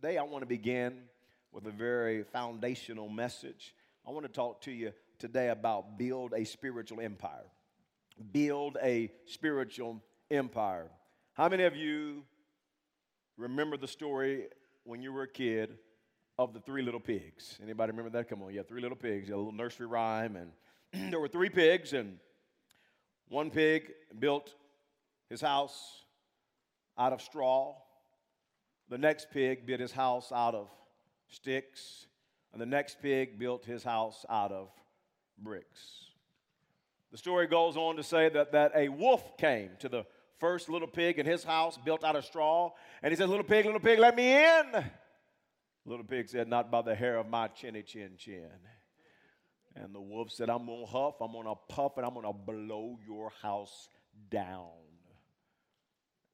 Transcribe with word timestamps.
Today, 0.00 0.16
I 0.16 0.22
want 0.22 0.40
to 0.40 0.46
begin 0.46 0.94
with 1.52 1.66
a 1.66 1.70
very 1.70 2.22
foundational 2.22 3.10
message. 3.10 3.74
I 4.06 4.10
want 4.10 4.24
to 4.24 4.32
talk 4.32 4.62
to 4.62 4.70
you 4.70 4.94
today 5.18 5.50
about 5.50 5.98
build 5.98 6.32
a 6.34 6.44
spiritual 6.44 7.02
empire. 7.02 7.44
Build 8.32 8.78
a 8.82 9.12
spiritual 9.26 10.02
empire. 10.30 10.90
How 11.34 11.50
many 11.50 11.64
of 11.64 11.76
you 11.76 12.22
remember 13.36 13.76
the 13.76 13.86
story 13.86 14.46
when 14.84 15.02
you 15.02 15.12
were 15.12 15.24
a 15.24 15.28
kid 15.28 15.76
of 16.38 16.54
the 16.54 16.60
three 16.60 16.80
little 16.80 16.98
pigs? 16.98 17.58
Anybody 17.62 17.90
remember 17.90 18.10
that? 18.16 18.26
Come 18.26 18.42
on, 18.42 18.54
yeah, 18.54 18.62
three 18.62 18.80
little 18.80 18.96
pigs. 18.96 19.28
You 19.28 19.34
a 19.34 19.36
little 19.36 19.52
nursery 19.52 19.86
rhyme, 19.86 20.34
and 20.34 21.10
there 21.12 21.20
were 21.20 21.28
three 21.28 21.50
pigs, 21.50 21.92
and 21.92 22.20
one 23.28 23.50
pig 23.50 23.92
built 24.18 24.54
his 25.28 25.42
house 25.42 26.06
out 26.96 27.12
of 27.12 27.20
straw. 27.20 27.74
The 28.90 28.98
next 28.98 29.30
pig 29.30 29.66
built 29.66 29.80
his 29.80 29.92
house 29.92 30.32
out 30.32 30.54
of 30.54 30.68
sticks. 31.28 32.06
And 32.52 32.60
the 32.60 32.66
next 32.66 33.00
pig 33.00 33.38
built 33.38 33.64
his 33.64 33.84
house 33.84 34.26
out 34.28 34.50
of 34.50 34.68
bricks. 35.38 36.06
The 37.12 37.18
story 37.18 37.46
goes 37.46 37.76
on 37.76 37.96
to 37.96 38.02
say 38.02 38.28
that, 38.28 38.52
that 38.52 38.72
a 38.74 38.88
wolf 38.88 39.36
came 39.38 39.70
to 39.78 39.88
the 39.88 40.04
first 40.38 40.68
little 40.68 40.88
pig 40.88 41.18
in 41.18 41.26
his 41.26 41.44
house 41.44 41.78
built 41.78 42.02
out 42.02 42.16
of 42.16 42.24
straw. 42.24 42.72
And 43.02 43.12
he 43.12 43.16
said, 43.16 43.28
Little 43.28 43.44
pig, 43.44 43.64
little 43.64 43.80
pig, 43.80 44.00
let 44.00 44.16
me 44.16 44.32
in. 44.32 44.84
Little 45.86 46.04
pig 46.04 46.28
said, 46.28 46.48
Not 46.48 46.70
by 46.70 46.82
the 46.82 46.94
hair 46.94 47.16
of 47.16 47.28
my 47.28 47.46
chinny 47.48 47.82
chin 47.82 48.12
chin. 48.18 48.50
And 49.76 49.94
the 49.94 50.00
wolf 50.00 50.32
said, 50.32 50.50
I'm 50.50 50.66
to 50.66 50.84
huff, 50.84 51.14
I'm 51.20 51.32
to 51.32 51.54
puff, 51.68 51.96
and 51.96 52.04
I'm 52.04 52.14
to 52.14 52.32
blow 52.32 52.98
your 53.06 53.30
house 53.40 53.88
down. 54.30 54.89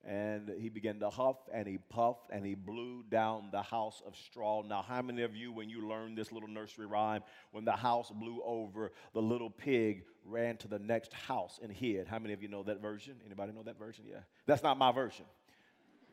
And 0.07 0.53
he 0.61 0.69
began 0.69 1.01
to 1.01 1.11
huff 1.11 1.37
and 1.53 1.67
he 1.67 1.79
puffed 1.79 2.31
and 2.31 2.47
he 2.47 2.55
blew 2.55 3.03
down 3.11 3.49
the 3.51 3.63
house 3.63 4.03
of 4.07 4.15
straw. 4.17 4.63
Now, 4.63 4.83
how 4.83 5.03
many 5.03 5.23
of 5.23 5.35
you, 5.35 5.51
when 5.51 5.69
you 5.69 5.89
learned 5.89 6.17
this 6.17 6.31
little 6.31 6.49
nursery 6.49 6.87
rhyme, 6.87 7.23
when 7.51 7.65
the 7.65 7.73
house 7.73 8.13
blew 8.13 8.41
over, 8.45 8.93
the 9.15 9.21
little 9.21 9.51
pig 9.51 10.05
ran 10.25 10.59
to 10.59 10.69
the 10.69 10.79
next 10.79 11.13
house 11.13 11.59
and 11.61 11.73
hid? 11.73 12.07
How 12.07 12.21
many 12.21 12.35
of 12.35 12.41
you 12.41 12.47
know 12.47 12.63
that 12.63 12.81
version? 12.81 13.15
Anybody 13.27 13.51
know 13.53 13.65
that 13.65 13.81
version? 13.81 14.05
Yeah. 14.09 14.21
That's 14.47 14.63
not 14.63 14.79
my 14.79 14.93
version. 14.93 15.25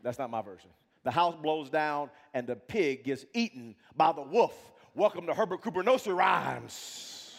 That's 0.01 0.17
not 0.17 0.31
my 0.31 0.41
version. 0.41 0.71
The 1.03 1.11
house 1.11 1.35
blows 1.39 1.69
down 1.69 2.09
and 2.33 2.47
the 2.47 2.55
pig 2.55 3.03
gets 3.03 3.25
eaten 3.35 3.75
by 3.95 4.11
the 4.11 4.23
wolf. 4.23 4.55
Welcome 4.95 5.27
to 5.27 5.35
Herbert 5.35 5.61
Cooper 5.61 5.83
Nursery 5.83 6.15
Rhymes. 6.15 7.31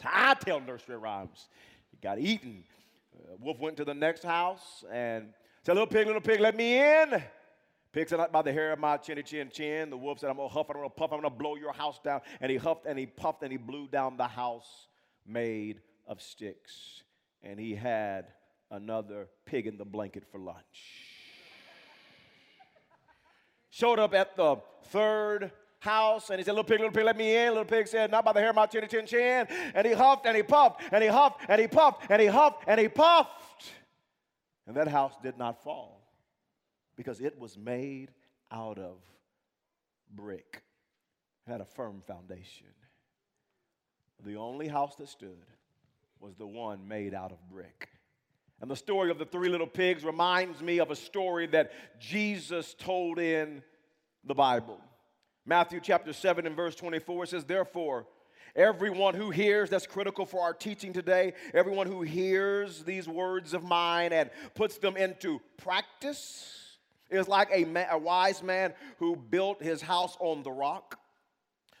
How 0.00 0.32
I 0.32 0.34
tell 0.34 0.60
nursery 0.60 0.96
rhymes. 0.96 1.48
He 1.90 1.96
got 2.02 2.18
eaten. 2.18 2.62
Uh, 3.16 3.36
wolf 3.40 3.58
went 3.58 3.76
to 3.78 3.84
the 3.84 3.94
next 3.94 4.22
house 4.22 4.84
and 4.92 5.28
Said, 5.68 5.74
little 5.74 5.86
pig, 5.86 6.06
little 6.06 6.22
pig, 6.22 6.40
let 6.40 6.56
me 6.56 6.78
in. 6.78 7.22
Pig 7.92 8.08
said, 8.08 8.32
by 8.32 8.40
the 8.40 8.50
hair 8.50 8.72
of 8.72 8.78
my 8.78 8.96
chinny 8.96 9.22
chin 9.22 9.50
chin. 9.52 9.90
The 9.90 9.98
wolf 9.98 10.18
said, 10.18 10.30
I'm 10.30 10.36
going 10.36 10.48
to 10.48 10.54
huff, 10.54 10.70
I'm 10.70 10.76
going 10.76 10.88
to 10.88 10.94
puff, 10.94 11.12
I'm 11.12 11.20
going 11.20 11.30
to 11.30 11.38
blow 11.38 11.56
your 11.56 11.74
house 11.74 12.00
down. 12.02 12.22
And 12.40 12.50
he 12.50 12.56
huffed 12.56 12.86
and 12.86 12.98
he 12.98 13.04
puffed 13.04 13.42
and 13.42 13.52
he 13.52 13.58
blew 13.58 13.86
down 13.86 14.16
the 14.16 14.28
house 14.28 14.88
made 15.26 15.82
of 16.06 16.22
sticks. 16.22 17.02
And 17.42 17.60
he 17.60 17.74
had 17.74 18.28
another 18.70 19.28
pig 19.44 19.66
in 19.66 19.76
the 19.76 19.84
blanket 19.84 20.24
for 20.32 20.40
lunch. 20.40 20.56
Showed 23.68 23.98
up 23.98 24.14
at 24.14 24.38
the 24.38 24.56
third 24.84 25.52
house 25.80 26.30
and 26.30 26.38
he 26.38 26.44
said, 26.44 26.52
Little 26.52 26.64
pig, 26.64 26.78
little 26.78 26.94
pig, 26.94 27.04
let 27.04 27.18
me 27.18 27.36
in. 27.36 27.48
Little 27.50 27.66
pig 27.66 27.88
said, 27.88 28.10
Not 28.10 28.24
by 28.24 28.32
the 28.32 28.40
hair 28.40 28.48
of 28.48 28.56
my 28.56 28.64
chinny 28.64 28.86
chin 28.86 29.04
chin. 29.04 29.46
And 29.74 29.86
he 29.86 29.92
huffed 29.92 30.24
and 30.24 30.34
he 30.34 30.42
puffed 30.42 30.80
and 30.90 31.02
he 31.02 31.10
huffed 31.10 31.42
and 31.46 31.60
he 31.60 31.68
puffed 31.68 32.06
and 32.08 32.22
he 32.22 32.28
huffed 32.28 32.64
and 32.66 32.80
he 32.80 32.88
puffed. 32.88 33.32
And 34.68 34.76
that 34.76 34.86
house 34.86 35.14
did 35.22 35.38
not 35.38 35.64
fall 35.64 36.02
because 36.94 37.22
it 37.22 37.38
was 37.38 37.56
made 37.56 38.10
out 38.52 38.78
of 38.78 38.98
brick. 40.14 40.62
It 41.46 41.50
had 41.50 41.62
a 41.62 41.64
firm 41.64 42.02
foundation. 42.06 42.66
The 44.24 44.36
only 44.36 44.68
house 44.68 44.94
that 44.96 45.08
stood 45.08 45.46
was 46.20 46.34
the 46.36 46.46
one 46.46 46.86
made 46.86 47.14
out 47.14 47.32
of 47.32 47.38
brick. 47.50 47.88
And 48.60 48.70
the 48.70 48.76
story 48.76 49.10
of 49.10 49.18
the 49.18 49.24
three 49.24 49.48
little 49.48 49.66
pigs 49.66 50.04
reminds 50.04 50.60
me 50.60 50.80
of 50.80 50.90
a 50.90 50.96
story 50.96 51.46
that 51.48 51.72
Jesus 51.98 52.74
told 52.74 53.18
in 53.18 53.62
the 54.24 54.34
Bible. 54.34 54.78
Matthew 55.46 55.80
chapter 55.82 56.12
7 56.12 56.46
and 56.46 56.54
verse 56.54 56.74
24 56.74 57.26
says, 57.26 57.44
Therefore, 57.44 58.06
Everyone 58.58 59.14
who 59.14 59.30
hears, 59.30 59.70
that's 59.70 59.86
critical 59.86 60.26
for 60.26 60.42
our 60.42 60.52
teaching 60.52 60.92
today, 60.92 61.34
everyone 61.54 61.86
who 61.86 62.02
hears 62.02 62.82
these 62.82 63.06
words 63.06 63.54
of 63.54 63.62
mine 63.62 64.12
and 64.12 64.30
puts 64.56 64.78
them 64.78 64.96
into 64.96 65.40
practice 65.58 66.76
is 67.08 67.28
like 67.28 67.48
a, 67.52 67.64
a 67.92 67.96
wise 67.96 68.42
man 68.42 68.74
who 68.98 69.14
built 69.14 69.62
his 69.62 69.80
house 69.80 70.16
on 70.18 70.42
the 70.42 70.50
rock. 70.50 70.98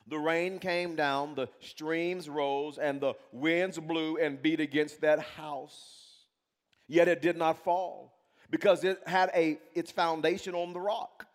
The 0.06 0.20
rain 0.20 0.60
came 0.60 0.94
down, 0.94 1.34
the 1.34 1.48
streams 1.58 2.28
rose, 2.28 2.78
and 2.78 3.00
the 3.00 3.14
winds 3.32 3.80
blew 3.80 4.16
and 4.16 4.40
beat 4.40 4.60
against 4.60 5.00
that 5.00 5.18
house. 5.18 6.26
Yet 6.86 7.08
it 7.08 7.20
did 7.20 7.36
not 7.36 7.64
fall 7.64 8.14
because 8.50 8.84
it 8.84 9.00
had 9.04 9.32
a, 9.34 9.58
its 9.74 9.90
foundation 9.90 10.54
on 10.54 10.72
the 10.72 10.80
rock. 10.80 11.27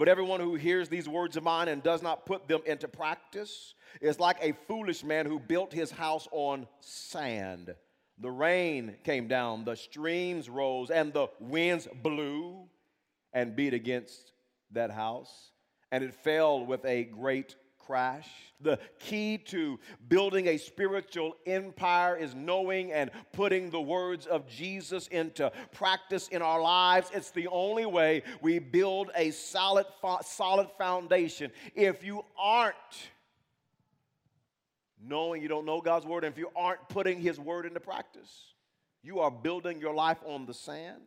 But 0.00 0.08
everyone 0.08 0.40
who 0.40 0.54
hears 0.54 0.88
these 0.88 1.06
words 1.06 1.36
of 1.36 1.42
mine 1.42 1.68
and 1.68 1.82
does 1.82 2.02
not 2.02 2.24
put 2.24 2.48
them 2.48 2.62
into 2.64 2.88
practice 2.88 3.74
is 4.00 4.18
like 4.18 4.38
a 4.40 4.54
foolish 4.66 5.04
man 5.04 5.26
who 5.26 5.38
built 5.38 5.74
his 5.74 5.90
house 5.90 6.26
on 6.32 6.66
sand. 6.80 7.74
The 8.16 8.30
rain 8.30 8.96
came 9.04 9.28
down, 9.28 9.66
the 9.66 9.76
streams 9.76 10.48
rose, 10.48 10.90
and 10.90 11.12
the 11.12 11.26
winds 11.38 11.86
blew 12.02 12.66
and 13.34 13.54
beat 13.54 13.74
against 13.74 14.32
that 14.70 14.90
house, 14.90 15.52
and 15.92 16.02
it 16.02 16.14
fell 16.14 16.64
with 16.64 16.82
a 16.86 17.04
great 17.04 17.56
crash. 17.86 18.28
The 18.60 18.78
key 18.98 19.38
to 19.46 19.78
building 20.08 20.48
a 20.48 20.58
spiritual 20.58 21.36
empire 21.46 22.16
is 22.16 22.34
knowing 22.34 22.92
and 22.92 23.10
putting 23.32 23.70
the 23.70 23.80
words 23.80 24.26
of 24.26 24.46
Jesus 24.48 25.06
into 25.08 25.50
practice 25.72 26.28
in 26.28 26.42
our 26.42 26.60
lives. 26.60 27.10
It's 27.14 27.30
the 27.30 27.48
only 27.48 27.86
way 27.86 28.22
we 28.40 28.58
build 28.58 29.10
a 29.16 29.30
solid, 29.30 29.86
solid 30.22 30.68
foundation. 30.78 31.50
If 31.74 32.04
you 32.04 32.24
aren't 32.38 32.76
knowing 35.02 35.42
you 35.42 35.48
don't 35.48 35.64
know 35.64 35.80
God's 35.80 36.06
word, 36.06 36.24
and 36.24 36.32
if 36.32 36.38
you 36.38 36.50
aren't 36.54 36.88
putting 36.88 37.20
His 37.20 37.38
word 37.38 37.66
into 37.66 37.80
practice, 37.80 38.52
you 39.02 39.20
are 39.20 39.30
building 39.30 39.80
your 39.80 39.94
life 39.94 40.18
on 40.26 40.46
the 40.46 40.54
sand. 40.54 41.00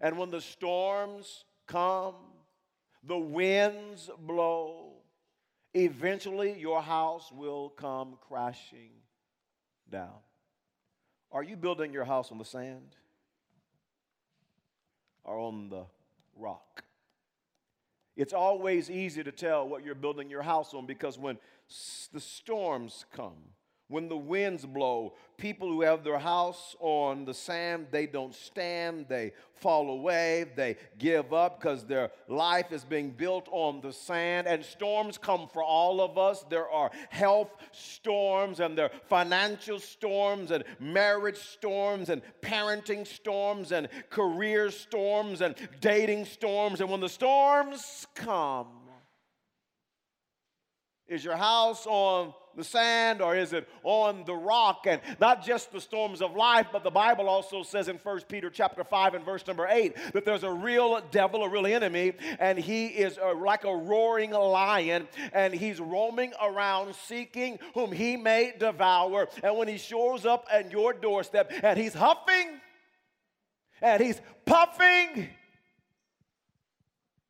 And 0.00 0.16
when 0.18 0.30
the 0.30 0.40
storms 0.40 1.44
come, 1.66 2.14
the 3.02 3.18
winds 3.18 4.10
blow, 4.18 4.91
eventually 5.74 6.58
your 6.58 6.82
house 6.82 7.30
will 7.32 7.70
come 7.70 8.16
crashing 8.28 8.90
down. 9.90 10.18
Are 11.30 11.42
you 11.42 11.56
building 11.56 11.92
your 11.92 12.04
house 12.04 12.30
on 12.30 12.38
the 12.38 12.44
sand 12.44 12.96
or 15.24 15.38
on 15.38 15.70
the 15.70 15.84
rock? 16.36 16.84
It's 18.16 18.34
always 18.34 18.90
easy 18.90 19.24
to 19.24 19.32
tell 19.32 19.66
what 19.66 19.84
you're 19.84 19.94
building 19.94 20.28
your 20.28 20.42
house 20.42 20.74
on 20.74 20.84
because 20.84 21.18
when 21.18 21.38
the 22.12 22.20
storms 22.20 23.06
come, 23.12 23.38
when 23.92 24.08
the 24.08 24.16
winds 24.16 24.64
blow, 24.64 25.12
people 25.36 25.68
who 25.68 25.82
have 25.82 26.02
their 26.02 26.18
house 26.18 26.74
on 26.80 27.26
the 27.26 27.34
sand, 27.34 27.86
they 27.90 28.06
don't 28.06 28.34
stand, 28.34 29.04
they 29.06 29.32
fall 29.56 29.90
away, 29.90 30.46
they 30.56 30.76
give 30.98 31.34
up 31.34 31.60
because 31.60 31.84
their 31.84 32.10
life 32.26 32.72
is 32.72 32.84
being 32.84 33.10
built 33.10 33.46
on 33.50 33.82
the 33.82 33.92
sand. 33.92 34.46
And 34.46 34.64
storms 34.64 35.18
come 35.18 35.46
for 35.46 35.62
all 35.62 36.00
of 36.00 36.16
us. 36.16 36.42
There 36.48 36.70
are 36.70 36.90
health 37.10 37.50
storms, 37.70 38.60
and 38.60 38.78
there 38.78 38.86
are 38.86 38.98
financial 39.08 39.78
storms, 39.78 40.52
and 40.52 40.64
marriage 40.80 41.36
storms, 41.36 42.08
and 42.08 42.22
parenting 42.40 43.06
storms, 43.06 43.72
and 43.72 43.88
career 44.08 44.70
storms, 44.70 45.42
and 45.42 45.54
dating 45.82 46.24
storms. 46.24 46.80
And 46.80 46.90
when 46.90 47.00
the 47.00 47.10
storms 47.10 48.06
come, 48.14 48.81
is 51.12 51.22
your 51.22 51.36
house 51.36 51.86
on 51.86 52.32
the 52.56 52.64
sand 52.64 53.20
or 53.20 53.36
is 53.36 53.52
it 53.52 53.68
on 53.82 54.24
the 54.24 54.34
rock? 54.34 54.86
And 54.86 55.00
not 55.20 55.44
just 55.44 55.70
the 55.70 55.80
storms 55.80 56.22
of 56.22 56.34
life, 56.34 56.68
but 56.72 56.84
the 56.84 56.90
Bible 56.90 57.28
also 57.28 57.62
says 57.62 57.88
in 57.88 57.96
1 57.96 58.20
Peter 58.28 58.48
chapter 58.48 58.82
5 58.82 59.14
and 59.14 59.24
verse 59.24 59.46
number 59.46 59.66
8 59.68 59.94
that 60.14 60.24
there's 60.24 60.42
a 60.42 60.50
real 60.50 61.02
devil, 61.10 61.44
a 61.44 61.48
real 61.48 61.66
enemy, 61.66 62.14
and 62.38 62.58
he 62.58 62.86
is 62.86 63.18
a, 63.22 63.32
like 63.32 63.64
a 63.64 63.74
roaring 63.74 64.30
lion, 64.30 65.06
and 65.34 65.52
he's 65.52 65.80
roaming 65.80 66.32
around 66.42 66.94
seeking 66.94 67.58
whom 67.74 67.92
he 67.92 68.16
may 68.16 68.54
devour. 68.58 69.28
And 69.42 69.56
when 69.58 69.68
he 69.68 69.76
shows 69.76 70.24
up 70.24 70.46
at 70.50 70.72
your 70.72 70.94
doorstep 70.94 71.52
and 71.62 71.78
he's 71.78 71.94
huffing 71.94 72.58
and 73.82 74.02
he's 74.02 74.20
puffing, 74.46 75.28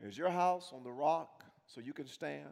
is 0.04 0.16
your 0.16 0.30
house 0.30 0.72
on 0.72 0.84
the 0.84 0.90
rock 0.92 1.44
so 1.66 1.80
you 1.80 1.92
can 1.92 2.06
stand? 2.06 2.46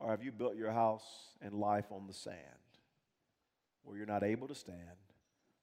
Or 0.00 0.10
have 0.10 0.24
you 0.24 0.32
built 0.32 0.56
your 0.56 0.72
house 0.72 1.04
and 1.42 1.54
life 1.54 1.84
on 1.92 2.06
the 2.06 2.14
sand 2.14 2.36
where 3.84 3.96
you're 3.96 4.06
not 4.06 4.24
able 4.24 4.48
to 4.48 4.54
stand 4.54 4.78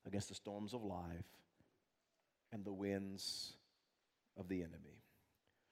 against 0.05 0.29
the 0.29 0.35
storms 0.35 0.73
of 0.73 0.83
life 0.83 1.25
and 2.53 2.63
the 2.63 2.71
winds 2.71 3.53
of 4.39 4.47
the 4.47 4.57
enemy? 4.57 5.01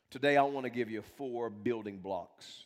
Today, 0.09 0.35
I 0.35 0.44
want 0.44 0.65
to 0.65 0.71
give 0.71 0.89
you 0.89 1.03
four 1.17 1.50
building 1.50 2.00
blocks 2.00 2.65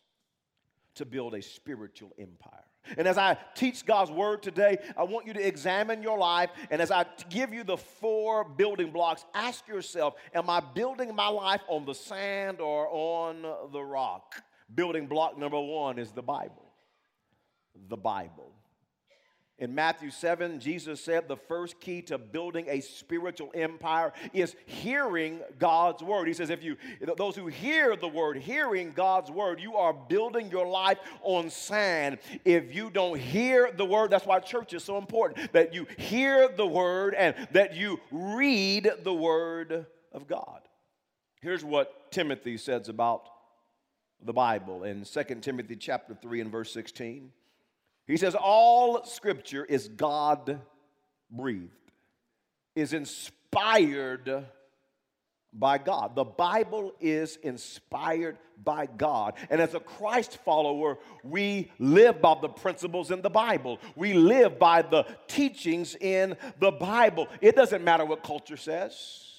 to 0.96 1.06
build 1.06 1.34
a 1.34 1.42
spiritual 1.42 2.12
empire. 2.18 2.64
And 2.98 3.08
as 3.08 3.18
I 3.18 3.38
teach 3.56 3.86
God's 3.86 4.10
word 4.10 4.42
today, 4.42 4.78
I 4.98 5.04
want 5.04 5.28
you 5.28 5.34
to 5.34 5.46
examine 5.46 6.02
your 6.02 6.18
life. 6.18 6.50
And 6.72 6.82
as 6.82 6.92
I 6.92 7.06
give 7.30 7.54
you 7.54 7.64
the 7.64 7.78
four 7.78 8.44
building 8.44 8.92
blocks, 8.92 9.26
ask 9.34 9.68
yourself 9.68 10.16
Am 10.34 10.50
I 10.50 10.62
building 10.62 11.14
my 11.14 11.28
life 11.28 11.62
on 11.68 11.86
the 11.86 11.94
sand 11.94 12.62
or 12.62 12.88
on 12.90 13.42
the 13.72 13.82
rock? 13.82 14.42
Building 14.74 15.08
block 15.08 15.38
number 15.38 15.60
one 15.60 15.98
is 15.98 16.12
the 16.12 16.22
Bible. 16.22 16.66
The 17.88 17.98
Bible. 17.98 18.52
In 19.60 19.76
Matthew 19.76 20.10
7, 20.10 20.62
Jesus 20.62 21.04
said 21.04 21.28
the 21.28 21.36
first 21.36 21.82
key 21.82 22.02
to 22.04 22.18
building 22.18 22.66
a 22.70 22.80
spiritual 22.80 23.52
empire 23.54 24.14
is 24.32 24.56
hearing 24.66 25.42
God's 25.58 26.02
word. 26.02 26.30
He 26.30 26.34
says, 26.34 26.50
if 26.50 26.64
you, 26.64 26.78
those 27.18 27.36
who 27.36 27.48
hear 27.48 27.98
the 27.98 28.08
word, 28.08 28.38
hearing 28.38 28.94
God's 28.96 29.30
word, 29.30 29.60
you 29.60 29.76
are 29.76 29.92
building 29.92 30.50
your 30.50 30.66
life 30.66 30.98
on 31.24 31.50
sand. 31.50 32.20
If 32.46 32.74
you 32.74 32.90
don't 32.90 33.20
hear 33.20 33.70
the 33.76 33.84
word, 33.84 34.12
that's 34.12 34.26
why 34.26 34.40
church 34.40 34.74
is 34.74 34.84
so 34.86 34.98
important 34.98 35.52
that 35.52 35.74
you 35.74 35.86
hear 35.98 36.48
the 36.48 36.68
word 36.68 37.14
and 37.14 37.36
that 37.52 37.76
you 37.76 38.00
read 38.12 38.90
the 39.04 39.14
word 39.14 39.88
of 40.14 40.26
God. 40.26 40.62
Here's 41.42 41.66
what 41.66 42.14
Timothy 42.14 42.56
says 42.56 42.88
about 42.88 43.28
the 44.24 44.34
Bible 44.34 44.84
in 44.84 45.04
2 45.04 45.24
Timothy 45.42 45.76
chapter 45.76 46.14
3 46.14 46.42
and 46.42 46.52
verse 46.52 46.72
16. 46.74 47.32
He 48.08 48.18
says, 48.18 48.36
All 48.36 49.06
scripture 49.06 49.64
is 49.64 49.88
God 49.88 50.60
breathed, 51.32 51.72
is 52.76 52.94
inspired 52.94 54.48
by 55.54 55.78
God. 55.78 56.16
The 56.16 56.24
Bible 56.24 56.94
is 57.00 57.38
inspired 57.38 58.38
by 58.64 58.86
God. 58.86 59.34
And 59.50 59.62
as 59.62 59.74
a 59.74 59.80
Christ 59.80 60.38
follower, 60.44 61.00
we 61.24 61.72
live 61.80 62.22
by 62.22 62.36
the 62.42 62.50
principles 62.50 63.12
in 63.12 63.22
the 63.22 63.30
Bible. 63.30 63.80
We 63.96 64.14
live 64.14 64.60
by 64.60 64.82
the 64.82 65.06
teachings 65.28 65.96
in 65.96 66.36
the 66.60 66.72
Bible. 66.72 67.28
It 67.42 67.56
doesn't 67.56 67.84
matter 67.84 68.06
what 68.06 68.24
culture 68.24 68.58
says. 68.58 69.30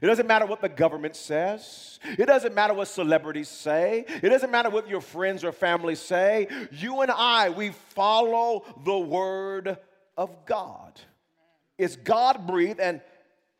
It 0.00 0.06
doesn't 0.06 0.26
matter 0.26 0.46
what 0.46 0.60
the 0.60 0.68
government 0.68 1.14
says. 1.14 1.98
It 2.18 2.26
doesn't 2.26 2.54
matter 2.54 2.72
what 2.72 2.88
celebrities 2.88 3.48
say. 3.48 4.04
It 4.08 4.30
doesn't 4.30 4.50
matter 4.50 4.70
what 4.70 4.88
your 4.88 5.00
friends 5.00 5.44
or 5.44 5.52
family 5.52 5.94
say. 5.94 6.48
You 6.72 7.02
and 7.02 7.10
I, 7.10 7.50
we 7.50 7.70
follow 7.70 8.64
the 8.84 8.98
word 8.98 9.76
of 10.16 10.46
God. 10.46 11.00
It's 11.76 11.96
God 11.96 12.46
breathed 12.46 12.80
and 12.80 13.00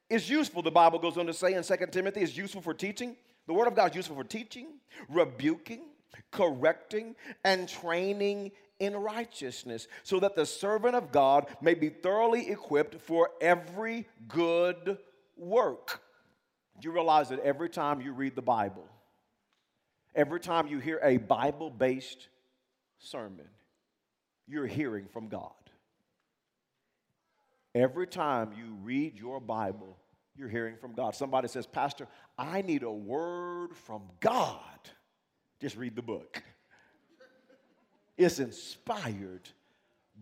is 0.09 0.29
useful, 0.29 0.63
the 0.63 0.71
Bible 0.71 0.99
goes 0.99 1.17
on 1.17 1.27
to 1.27 1.33
say 1.33 1.55
in 1.55 1.63
2 1.63 1.77
Timothy, 1.93 2.23
is 2.23 2.37
useful 2.37 2.61
for 2.61 2.75
teaching. 2.75 3.17
The 3.47 3.53
word 3.55 3.69
of 3.69 3.77
God 3.77 3.91
is 3.91 3.97
useful 3.97 4.17
for 4.17 4.25
teaching, 4.25 4.67
rebuking, 5.09 5.83
correcting, 6.31 7.15
and 7.45 7.69
training 7.69 8.51
in 8.81 8.97
righteousness, 8.97 9.87
so 10.03 10.19
that 10.21 10.35
the 10.35 10.47
servant 10.47 10.97
of 10.97 11.13
God 11.13 11.47
may 11.61 11.75
be 11.75 11.91
thoroughly 11.91 12.51
equipped 12.51 13.01
for 13.01 13.31
every 13.41 14.09
good 14.27 14.99
work 15.37 16.01
you 16.85 16.93
realize 16.93 17.29
that 17.31 17.41
every 17.41 17.69
time 17.69 18.01
you 18.01 18.13
read 18.13 18.35
the 18.35 18.43
Bible, 18.43 18.87
every 20.15 20.41
time 20.41 20.67
you 20.67 20.79
hear 20.79 21.01
a 21.03 21.17
Bible 21.17 21.71
based 21.71 22.29
sermon, 22.99 23.49
you're 24.47 24.67
hearing 24.67 25.07
from 25.07 25.29
God. 25.29 25.53
Every 27.75 28.07
time 28.07 28.51
you 28.57 28.77
read 28.83 29.19
your 29.19 29.41
Bible, 29.41 29.97
you're 30.37 30.49
hearing 30.49 30.77
from 30.77 30.95
God. 30.95 31.15
Somebody 31.15 31.49
says, 31.49 31.67
Pastor, 31.67 32.09
I 32.37 32.63
need 32.63 32.83
a 32.83 32.91
word 32.91 33.77
from 33.77 34.03
God. 34.19 34.59
Just 35.61 35.77
read 35.77 35.95
the 35.95 36.03
book. 36.03 36.43
It's 38.17 38.39
inspired 38.39 39.49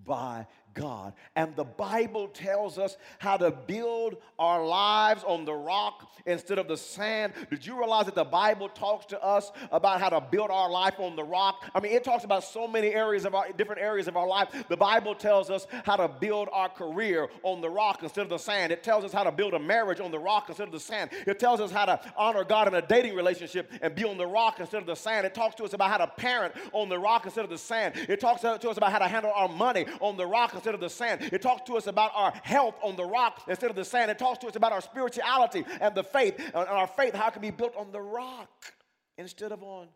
by 0.05 0.47
God. 0.79 1.13
And 1.35 1.57
the 1.57 1.65
Bible 1.65 2.29
tells 2.29 2.79
us 2.79 2.97
how 3.19 3.37
to 3.37 3.51
build 3.51 4.17
our 4.39 4.65
lives 4.65 5.25
on 5.25 5.45
the 5.45 5.53
rock 5.53 6.09
instead 6.25 6.59
of 6.59 6.69
the 6.69 6.77
sand. 6.77 7.33
Did 7.51 7.67
you 7.67 7.77
realize 7.77 8.07
that 8.07 8.15
the 8.15 8.25
Bible 8.25 8.69
talks 8.69 9.07
to 9.07 9.23
us 9.23 9.51
about 9.73 10.01
how 10.01 10.09
to 10.09 10.21
build 10.21 10.51
our 10.51 10.71
life 10.71 11.01
on 11.01 11.17
the 11.17 11.25
rock? 11.25 11.65
I 11.75 11.81
mean, 11.81 11.93
it 11.93 12.05
talks 12.05 12.23
about 12.25 12.45
so 12.45 12.69
many 12.69 12.89
areas 12.89 13.25
of 13.25 13.35
our 13.35 13.51
different 13.53 13.83
areas 13.83 14.07
of 14.07 14.17
our 14.17 14.27
life. 14.27 14.49
The 14.69 14.77
Bible 14.77 15.17
tells 15.17 15.51
us 15.51 15.67
how 15.85 15.97
to 15.97 16.07
build 16.07 16.49
our 16.53 16.69
career 16.69 17.29
on 17.43 17.61
the 17.61 17.69
rock 17.69 18.05
instead 18.05 18.23
of 18.23 18.29
the 18.29 18.39
sand. 18.39 18.71
It 18.71 18.85
tells 18.85 19.05
us 19.05 19.13
how 19.13 19.25
to 19.25 19.33
build 19.33 19.55
a 19.55 19.59
marriage 19.59 19.99
on 19.99 20.13
the 20.13 20.19
rock 20.19 20.49
instead 20.49 20.69
of 20.69 20.73
the 20.73 20.81
sand. 20.81 21.11
It 21.27 21.41
tells 21.41 21.61
us 21.61 21.73
how 21.73 21.87
to 21.87 22.01
honor 22.17 22.45
God 22.45 22.69
in 22.69 22.75
a 22.75 22.83
dating 22.83 23.17
relationship 23.17 23.73
and 23.83 23.95
be 23.95 24.05
on 24.05 24.17
the 24.17 24.27
rock 24.27 24.61
instead 24.61 24.81
of 24.81 24.87
the 24.87 24.95
sand. 24.95 25.27
It 25.27 25.35
talks 25.35 25.57
to 25.57 25.65
us 25.65 25.73
about 25.73 25.91
how 25.91 25.99
to 25.99 26.07
parent 26.07 26.55
on 26.73 26.89
the 26.89 26.99
rock 26.99 27.25
instead 27.25 27.43
of 27.43 27.51
the 27.51 27.59
sand. 27.59 27.95
It 28.09 28.21
talks 28.21 28.43
to 28.43 28.71
us 28.71 28.77
about 28.77 28.93
how 28.93 29.01
to 29.01 29.09
handle 29.09 29.33
our 29.35 29.49
money 29.49 29.87
on 30.01 30.17
the 30.17 30.27
rock 30.27 30.55
instead 30.55 30.68
of 30.75 30.81
the 30.81 30.91
sand. 30.91 31.29
It 31.33 31.43
talks 31.43 31.63
to 31.69 31.77
us 31.77 31.87
about 31.87 32.13
our 32.15 32.33
health 32.43 32.75
on 32.83 32.97
the 32.97 33.05
rock 33.05 33.43
instead 33.49 33.71
of 33.71 33.77
the 33.77 33.85
sand. 33.85 34.11
It 34.11 34.19
talks 34.19 34.39
to 34.39 34.47
us 34.47 34.57
about 34.57 34.73
our 34.73 34.81
spirituality 34.81 35.65
and 35.81 35.95
the 35.95 36.05
faith. 36.05 36.39
And 36.39 36.69
our 36.69 36.87
faith, 36.87 37.15
how 37.15 37.29
it 37.29 37.33
can 37.33 37.43
be 37.43 37.51
built 37.51 37.77
on 37.77 37.93
the 37.93 38.01
rock 38.01 38.73
instead 39.17 39.53
of 39.53 39.63
on 39.63 39.89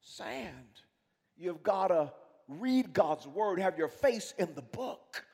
sand. 0.00 0.80
You've 1.36 1.62
got 1.62 1.88
to 1.88 2.12
read 2.48 2.92
God's 2.92 3.26
word, 3.26 3.60
have 3.60 3.76
your 3.76 3.88
face 3.88 4.34
in 4.38 4.54
the 4.54 4.62
book. 4.62 5.24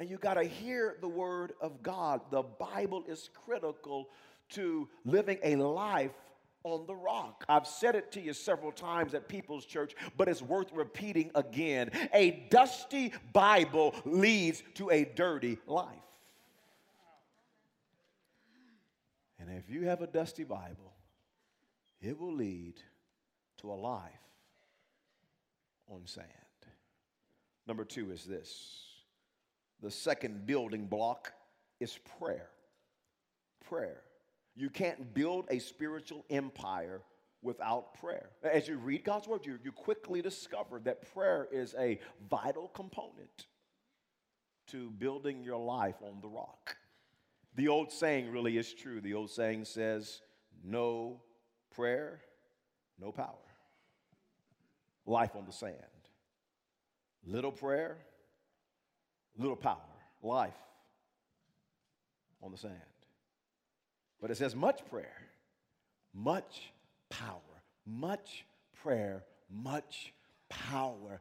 And 0.00 0.08
you 0.08 0.16
got 0.16 0.34
to 0.34 0.44
hear 0.44 0.96
the 1.00 1.08
word 1.08 1.54
of 1.60 1.82
God. 1.82 2.20
The 2.30 2.42
Bible 2.42 3.04
is 3.08 3.30
critical 3.44 4.10
to 4.50 4.88
living 5.04 5.38
a 5.42 5.56
life 5.56 6.12
on 6.74 6.86
the 6.86 6.94
rock. 6.94 7.44
I've 7.48 7.66
said 7.66 7.94
it 7.94 8.12
to 8.12 8.20
you 8.20 8.32
several 8.32 8.72
times 8.72 9.14
at 9.14 9.28
People's 9.28 9.64
Church, 9.64 9.94
but 10.16 10.28
it's 10.28 10.42
worth 10.42 10.72
repeating 10.72 11.30
again. 11.34 11.90
A 12.12 12.46
dusty 12.50 13.12
Bible 13.32 13.94
leads 14.04 14.62
to 14.74 14.90
a 14.90 15.04
dirty 15.04 15.58
life. 15.66 15.86
And 19.38 19.50
if 19.50 19.70
you 19.70 19.86
have 19.86 20.02
a 20.02 20.06
dusty 20.06 20.44
Bible, 20.44 20.92
it 22.00 22.18
will 22.18 22.34
lead 22.34 22.74
to 23.58 23.72
a 23.72 23.74
life 23.74 24.02
on 25.88 26.06
sand. 26.06 26.26
Number 27.66 27.84
two 27.84 28.10
is 28.10 28.24
this 28.24 28.84
the 29.80 29.90
second 29.90 30.46
building 30.46 30.86
block 30.86 31.32
is 31.80 31.98
prayer. 32.18 32.48
Prayer. 33.68 34.02
You 34.58 34.70
can't 34.70 35.14
build 35.14 35.46
a 35.50 35.60
spiritual 35.60 36.24
empire 36.28 37.02
without 37.42 37.94
prayer. 37.94 38.30
As 38.42 38.66
you 38.66 38.76
read 38.76 39.04
God's 39.04 39.28
word, 39.28 39.46
you, 39.46 39.56
you 39.62 39.70
quickly 39.70 40.20
discover 40.20 40.80
that 40.80 41.14
prayer 41.14 41.46
is 41.52 41.76
a 41.78 42.00
vital 42.28 42.66
component 42.66 43.46
to 44.66 44.90
building 44.90 45.44
your 45.44 45.58
life 45.58 45.94
on 46.02 46.20
the 46.20 46.28
rock. 46.28 46.76
The 47.54 47.68
old 47.68 47.92
saying 47.92 48.32
really 48.32 48.58
is 48.58 48.74
true. 48.74 49.00
The 49.00 49.14
old 49.14 49.30
saying 49.30 49.64
says, 49.64 50.22
No 50.64 51.22
prayer, 51.70 52.20
no 53.00 53.12
power. 53.12 53.34
Life 55.06 55.36
on 55.36 55.46
the 55.46 55.52
sand. 55.52 55.74
Little 57.24 57.52
prayer, 57.52 57.96
little 59.38 59.56
power. 59.56 59.76
Life 60.20 60.58
on 62.42 62.50
the 62.50 62.58
sand. 62.58 62.74
But 64.20 64.30
it 64.30 64.36
says 64.36 64.54
much 64.54 64.84
prayer, 64.90 65.16
much 66.12 66.72
power, 67.08 67.40
much 67.86 68.44
prayer, 68.82 69.24
much 69.50 70.12
power. 70.48 71.20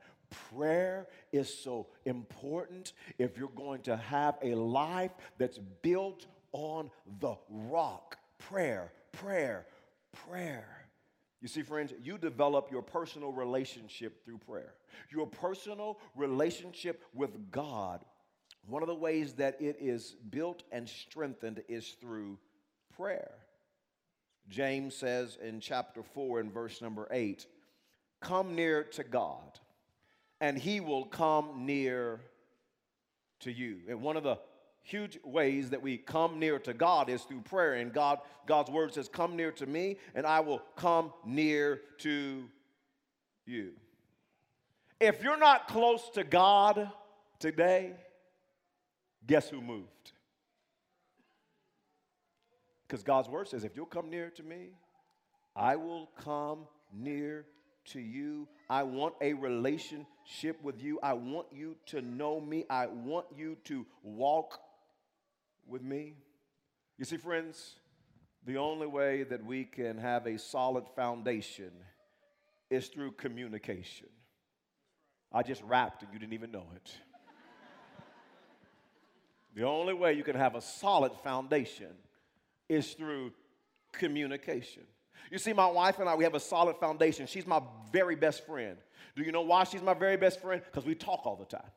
Prayer 0.52 1.08
is 1.32 1.54
so 1.54 1.88
important 2.06 2.94
if 3.18 3.38
you're 3.38 3.50
going 3.50 3.82
to 3.84 3.96
have 3.96 4.38
a 4.42 4.56
life 4.56 5.12
that's 5.38 5.60
built 5.82 6.26
on 6.52 6.90
the 7.20 7.36
rock. 7.50 8.18
Prayer, 8.40 8.92
prayer, 9.12 9.66
prayer. 10.28 10.88
You 11.42 11.48
see, 11.48 11.62
friends, 11.62 11.94
you 12.02 12.18
develop 12.18 12.72
your 12.72 12.82
personal 12.82 13.32
relationship 13.32 14.26
through 14.26 14.40
prayer. 14.40 14.74
Your 15.12 15.28
personal 15.28 16.00
relationship 16.16 17.04
with 17.14 17.52
God, 17.52 18.04
one 18.68 18.82
of 18.82 18.88
the 18.88 18.96
ways 18.96 19.34
that 19.34 19.62
it 19.62 19.78
is 19.80 20.16
built 20.30 20.64
and 20.72 20.90
strengthened 20.90 21.62
is 21.70 21.96
through 22.02 22.40
prayer. 22.98 23.32
James 24.50 24.96
says 24.96 25.38
in 25.42 25.60
chapter 25.60 26.02
4 26.02 26.40
and 26.40 26.54
verse 26.54 26.82
number 26.82 27.08
8, 27.12 27.46
Come 28.22 28.56
near 28.56 28.84
to 28.84 29.04
God, 29.04 29.60
and 30.42 30.58
he 30.58 30.80
will 30.80 31.06
come 31.06 31.66
near 31.66 32.22
to 33.42 33.52
you. 33.52 33.80
And 33.88 34.02
one 34.02 34.18
of 34.18 34.24
the 34.24 34.40
huge 34.82 35.20
ways 35.24 35.70
that 35.72 35.82
we 35.82 35.98
come 35.98 36.40
near 36.40 36.60
to 36.60 36.74
God 36.74 37.10
is 37.10 37.22
through 37.24 37.42
prayer. 37.42 37.74
And 37.74 37.94
God, 37.94 38.20
God's 38.46 38.72
word 38.72 38.94
says, 38.94 39.10
Come 39.10 39.36
near 39.36 39.52
to 39.54 39.66
me, 39.66 39.98
and 40.16 40.26
I 40.26 40.40
will 40.40 40.62
come 40.76 41.12
near 41.26 41.82
to 42.00 42.46
you. 43.46 43.72
If 45.00 45.22
you're 45.22 45.38
not 45.38 45.68
close 45.68 46.10
to 46.16 46.24
God 46.24 46.90
today, 47.40 47.92
guess 49.28 49.50
who 49.50 49.62
moved? 49.62 50.14
Because 52.88 53.04
God's 53.04 53.28
word 53.28 53.50
says, 53.50 53.64
if 53.64 53.76
you'll 53.76 53.86
come 53.86 54.10
near 54.10 54.30
to 54.32 54.44
me, 54.44 54.70
I 55.56 55.76
will 55.76 56.10
come 56.24 56.68
near 56.94 57.46
to 57.88 58.00
you. 58.00 58.48
I 58.70 58.84
want 58.84 59.16
a 59.22 59.34
relationship 59.34 60.62
with 60.62 60.82
you. 60.82 61.00
I 61.04 61.14
want 61.14 61.48
you 61.52 61.76
to 61.88 62.02
know 62.02 62.40
me. 62.40 62.66
I 62.70 62.88
want 62.88 63.26
you 63.36 63.58
to 63.66 63.86
walk 64.04 64.60
with 65.68 65.82
me. 65.82 66.14
You 66.98 67.06
see, 67.06 67.18
friends, 67.18 67.76
the 68.46 68.58
only 68.58 68.88
way 68.88 69.24
that 69.24 69.46
we 69.46 69.66
can 69.66 69.98
have 69.98 70.26
a 70.26 70.40
solid 70.40 70.86
foundation 70.96 71.72
is 72.70 72.88
through 72.88 73.12
communication. 73.14 74.08
I 75.34 75.44
just 75.44 75.62
rapped 75.64 76.04
and 76.04 76.14
you 76.14 76.20
didn't 76.20 76.34
even 76.34 76.52
know 76.52 76.68
it. 76.74 76.92
the 79.56 79.64
only 79.64 79.94
way 79.94 80.14
you 80.14 80.24
can 80.24 80.38
have 80.38 80.56
a 80.56 80.62
solid 80.62 81.12
foundation 81.24 81.90
is 82.70 82.94
through 82.94 83.32
communication. 83.94 84.84
You 85.32 85.38
see, 85.38 85.54
my 85.54 85.68
wife 85.68 86.00
and 86.00 86.08
I, 86.08 86.16
we 86.16 86.24
have 86.24 86.36
a 86.36 86.40
solid 86.40 86.78
foundation. 86.78 87.28
She's 87.28 87.48
my 87.48 87.62
very 87.92 88.16
best 88.16 88.46
friend. 88.46 88.78
Do 89.16 89.24
you 89.24 89.32
know 89.32 89.42
why 89.42 89.64
she's 89.64 89.82
my 89.82 89.94
very 89.94 90.18
best 90.18 90.42
friend? 90.42 90.62
Because 90.64 90.86
we 90.86 90.96
talk 90.96 91.26
all 91.26 91.36
the 91.36 91.46
time. 91.46 91.70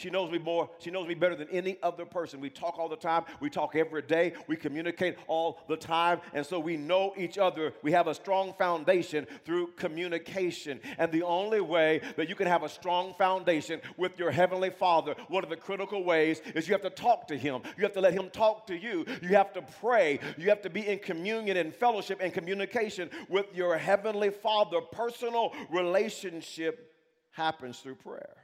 She 0.00 0.08
knows 0.08 0.30
me 0.30 0.38
more. 0.38 0.70
She 0.78 0.90
knows 0.90 1.06
me 1.06 1.12
better 1.12 1.36
than 1.36 1.50
any 1.50 1.76
other 1.82 2.06
person. 2.06 2.40
We 2.40 2.48
talk 2.48 2.78
all 2.78 2.88
the 2.88 2.96
time. 2.96 3.24
We 3.38 3.50
talk 3.50 3.76
every 3.76 4.00
day. 4.00 4.32
We 4.46 4.56
communicate 4.56 5.18
all 5.26 5.60
the 5.68 5.76
time. 5.76 6.22
And 6.32 6.46
so 6.46 6.58
we 6.58 6.78
know 6.78 7.12
each 7.18 7.36
other. 7.36 7.74
We 7.82 7.92
have 7.92 8.06
a 8.06 8.14
strong 8.14 8.54
foundation 8.54 9.26
through 9.44 9.72
communication. 9.76 10.80
And 10.96 11.12
the 11.12 11.22
only 11.22 11.60
way 11.60 12.00
that 12.16 12.30
you 12.30 12.34
can 12.34 12.46
have 12.46 12.62
a 12.62 12.68
strong 12.68 13.12
foundation 13.18 13.82
with 13.98 14.18
your 14.18 14.30
Heavenly 14.30 14.70
Father, 14.70 15.14
one 15.28 15.44
of 15.44 15.50
the 15.50 15.56
critical 15.56 16.02
ways 16.02 16.40
is 16.54 16.66
you 16.66 16.72
have 16.72 16.80
to 16.80 16.88
talk 16.88 17.28
to 17.28 17.36
Him. 17.36 17.60
You 17.76 17.82
have 17.82 17.92
to 17.92 18.00
let 18.00 18.14
Him 18.14 18.30
talk 18.30 18.66
to 18.68 18.74
you. 18.74 19.04
You 19.20 19.28
have 19.28 19.52
to 19.52 19.62
pray. 19.82 20.18
You 20.38 20.48
have 20.48 20.62
to 20.62 20.70
be 20.70 20.88
in 20.88 21.00
communion 21.00 21.58
and 21.58 21.74
fellowship 21.74 22.20
and 22.22 22.32
communication 22.32 23.10
with 23.28 23.54
your 23.54 23.76
Heavenly 23.76 24.30
Father. 24.30 24.80
Personal 24.80 25.52
relationship 25.68 26.94
happens 27.32 27.80
through 27.80 27.96
prayer 27.96 28.39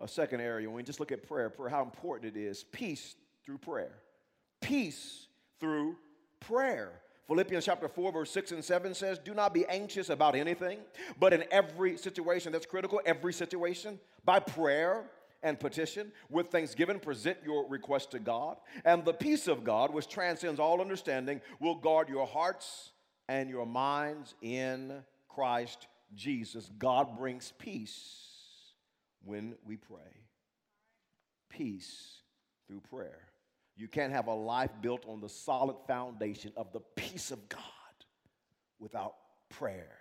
a 0.00 0.08
second 0.08 0.40
area 0.40 0.68
when 0.68 0.76
we 0.76 0.82
just 0.82 1.00
look 1.00 1.12
at 1.12 1.26
prayer, 1.26 1.50
prayer, 1.50 1.68
how 1.68 1.82
important 1.82 2.36
it 2.36 2.40
is. 2.40 2.64
Peace 2.64 3.14
through 3.44 3.58
prayer. 3.58 3.92
Peace 4.60 5.26
through 5.58 5.96
prayer. 6.40 6.90
Philippians 7.26 7.64
chapter 7.64 7.88
4, 7.88 8.12
verse 8.12 8.30
6 8.32 8.52
and 8.52 8.64
7 8.64 8.94
says, 8.94 9.18
Do 9.18 9.34
not 9.34 9.54
be 9.54 9.64
anxious 9.66 10.08
about 10.08 10.34
anything, 10.34 10.78
but 11.18 11.32
in 11.32 11.44
every 11.50 11.96
situation 11.96 12.50
that's 12.50 12.66
critical, 12.66 13.00
every 13.06 13.32
situation, 13.32 14.00
by 14.24 14.40
prayer 14.40 15.04
and 15.42 15.58
petition, 15.58 16.10
with 16.28 16.48
thanksgiving, 16.48 16.98
present 16.98 17.38
your 17.44 17.68
request 17.68 18.10
to 18.10 18.18
God. 18.18 18.56
And 18.84 19.04
the 19.04 19.12
peace 19.12 19.46
of 19.46 19.62
God, 19.62 19.94
which 19.94 20.08
transcends 20.08 20.58
all 20.58 20.80
understanding, 20.80 21.40
will 21.60 21.76
guard 21.76 22.08
your 22.08 22.26
hearts 22.26 22.90
and 23.28 23.48
your 23.48 23.64
minds 23.64 24.34
in 24.42 25.04
Christ 25.28 25.86
Jesus. 26.16 26.68
God 26.78 27.16
brings 27.16 27.52
peace 27.58 28.29
when 29.24 29.54
we 29.66 29.76
pray. 29.76 30.24
Peace 31.48 32.22
through 32.66 32.80
prayer. 32.80 33.18
You 33.76 33.88
can't 33.88 34.12
have 34.12 34.26
a 34.26 34.34
life 34.34 34.70
built 34.80 35.04
on 35.08 35.20
the 35.20 35.28
solid 35.28 35.76
foundation 35.86 36.52
of 36.56 36.72
the 36.72 36.80
peace 36.96 37.30
of 37.30 37.48
God 37.48 37.60
without 38.78 39.14
prayer. 39.48 39.98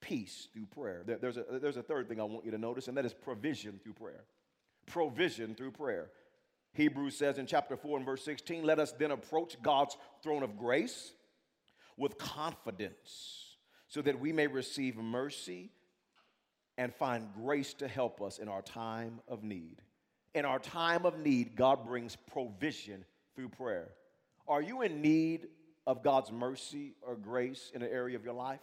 Peace 0.00 0.48
through 0.52 0.66
prayer. 0.66 1.02
There, 1.04 1.18
there's, 1.18 1.36
a, 1.36 1.44
there's 1.60 1.76
a 1.76 1.82
third 1.82 2.08
thing 2.08 2.20
I 2.20 2.24
want 2.24 2.44
you 2.44 2.50
to 2.52 2.58
notice, 2.58 2.88
and 2.88 2.96
that 2.96 3.04
is 3.04 3.14
provision 3.14 3.80
through 3.82 3.94
prayer. 3.94 4.24
Provision 4.86 5.54
through 5.54 5.72
prayer. 5.72 6.10
Hebrews 6.74 7.16
says 7.16 7.38
in 7.38 7.46
chapter 7.46 7.76
4 7.76 7.96
and 7.96 8.06
verse 8.06 8.22
16, 8.24 8.62
let 8.62 8.78
us 8.78 8.92
then 8.92 9.10
approach 9.10 9.60
God's 9.62 9.96
throne 10.22 10.42
of 10.42 10.58
grace 10.58 11.12
with 11.96 12.18
confidence 12.18 13.56
so 13.88 14.02
that 14.02 14.20
we 14.20 14.32
may 14.32 14.46
receive 14.46 14.96
mercy 14.96 15.70
and 16.78 16.94
find 16.94 17.28
grace 17.34 17.74
to 17.74 17.88
help 17.88 18.20
us 18.20 18.38
in 18.38 18.48
our 18.48 18.62
time 18.62 19.20
of 19.28 19.42
need. 19.42 19.80
In 20.34 20.44
our 20.44 20.58
time 20.58 21.06
of 21.06 21.18
need, 21.18 21.56
God 21.56 21.86
brings 21.86 22.16
provision 22.16 23.04
through 23.34 23.48
prayer. 23.48 23.88
Are 24.46 24.62
you 24.62 24.82
in 24.82 25.00
need 25.00 25.48
of 25.86 26.02
God's 26.02 26.30
mercy 26.30 26.92
or 27.02 27.16
grace 27.16 27.72
in 27.74 27.82
an 27.82 27.90
area 27.90 28.16
of 28.16 28.24
your 28.24 28.34
life? 28.34 28.60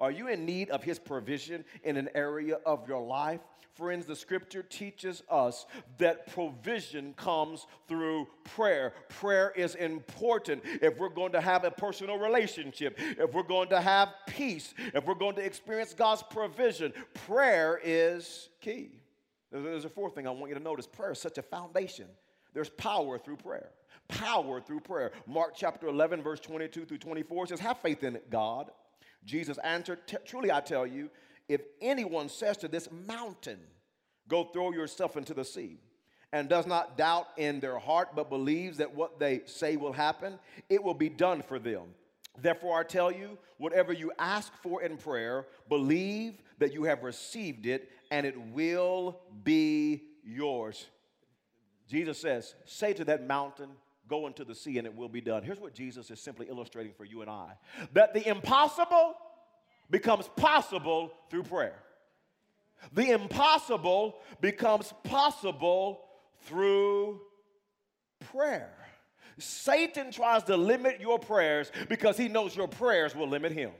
Are 0.00 0.10
you 0.10 0.28
in 0.28 0.44
need 0.44 0.70
of 0.70 0.82
His 0.82 0.98
provision 0.98 1.64
in 1.84 1.96
an 1.96 2.08
area 2.14 2.58
of 2.66 2.88
your 2.88 3.02
life? 3.02 3.40
Friends, 3.76 4.06
the 4.06 4.16
scripture 4.16 4.62
teaches 4.62 5.22
us 5.28 5.66
that 5.98 6.26
provision 6.28 7.12
comes 7.14 7.66
through 7.88 8.26
prayer. 8.44 8.94
Prayer 9.10 9.52
is 9.54 9.74
important 9.74 10.62
if 10.64 10.98
we're 10.98 11.10
going 11.10 11.32
to 11.32 11.42
have 11.42 11.64
a 11.64 11.70
personal 11.70 12.18
relationship, 12.18 12.96
if 12.98 13.34
we're 13.34 13.42
going 13.42 13.68
to 13.68 13.80
have 13.80 14.08
peace, 14.26 14.72
if 14.94 15.04
we're 15.04 15.14
going 15.14 15.36
to 15.36 15.44
experience 15.44 15.92
God's 15.92 16.22
provision. 16.22 16.90
Prayer 17.26 17.78
is 17.84 18.48
key. 18.62 18.92
There's 19.52 19.84
a 19.84 19.90
fourth 19.90 20.14
thing 20.14 20.26
I 20.26 20.30
want 20.30 20.48
you 20.48 20.54
to 20.54 20.62
notice 20.62 20.86
prayer 20.86 21.12
is 21.12 21.20
such 21.20 21.36
a 21.36 21.42
foundation. 21.42 22.06
There's 22.54 22.70
power 22.70 23.18
through 23.18 23.36
prayer. 23.36 23.72
Power 24.08 24.60
through 24.60 24.80
prayer. 24.80 25.12
Mark 25.26 25.52
chapter 25.54 25.88
11, 25.88 26.22
verse 26.22 26.40
22 26.40 26.86
through 26.86 26.98
24 26.98 27.48
says, 27.48 27.60
Have 27.60 27.78
faith 27.78 28.02
in 28.04 28.18
God. 28.30 28.70
Jesus 29.26 29.58
answered, 29.58 29.98
Truly 30.24 30.50
I 30.50 30.60
tell 30.60 30.86
you, 30.86 31.10
if 31.48 31.60
anyone 31.82 32.28
says 32.28 32.56
to 32.58 32.68
this 32.68 32.88
mountain, 33.06 33.58
Go 34.28 34.44
throw 34.44 34.72
yourself 34.72 35.16
into 35.16 35.34
the 35.34 35.44
sea, 35.44 35.78
and 36.32 36.48
does 36.48 36.66
not 36.66 36.98
doubt 36.98 37.28
in 37.36 37.60
their 37.60 37.78
heart, 37.78 38.16
but 38.16 38.28
believes 38.28 38.78
that 38.78 38.94
what 38.94 39.20
they 39.20 39.42
say 39.46 39.76
will 39.76 39.92
happen, 39.92 40.38
it 40.68 40.82
will 40.82 40.94
be 40.94 41.08
done 41.08 41.42
for 41.42 41.58
them. 41.58 41.82
Therefore, 42.40 42.78
I 42.78 42.82
tell 42.82 43.12
you, 43.12 43.38
whatever 43.58 43.92
you 43.92 44.12
ask 44.18 44.52
for 44.62 44.82
in 44.82 44.96
prayer, 44.96 45.46
believe 45.68 46.34
that 46.58 46.72
you 46.72 46.84
have 46.84 47.02
received 47.04 47.66
it, 47.66 47.90
and 48.10 48.26
it 48.26 48.38
will 48.52 49.20
be 49.44 50.02
yours. 50.24 50.86
Jesus 51.88 52.18
says, 52.18 52.54
Say 52.64 52.92
to 52.94 53.04
that 53.04 53.26
mountain, 53.26 53.70
go 54.08 54.26
into 54.26 54.44
the 54.44 54.54
sea, 54.54 54.78
and 54.78 54.86
it 54.86 54.94
will 54.94 55.08
be 55.08 55.20
done. 55.20 55.42
Here's 55.42 55.60
what 55.60 55.74
Jesus 55.74 56.10
is 56.10 56.20
simply 56.20 56.48
illustrating 56.48 56.92
for 56.92 57.04
you 57.04 57.22
and 57.22 57.30
I 57.30 57.52
that 57.92 58.14
the 58.14 58.26
impossible 58.26 59.14
becomes 59.90 60.28
possible 60.36 61.12
through 61.30 61.44
prayer. 61.44 61.78
The 62.92 63.10
impossible 63.10 64.16
becomes 64.40 64.92
possible 65.04 66.02
through 66.42 67.20
prayer. 68.32 68.72
Satan 69.38 70.10
tries 70.10 70.44
to 70.44 70.56
limit 70.56 71.00
your 71.00 71.18
prayers 71.18 71.70
because 71.88 72.16
he 72.16 72.28
knows 72.28 72.56
your 72.56 72.68
prayers 72.68 73.14
will 73.14 73.28
limit 73.28 73.52
him. 73.52 73.70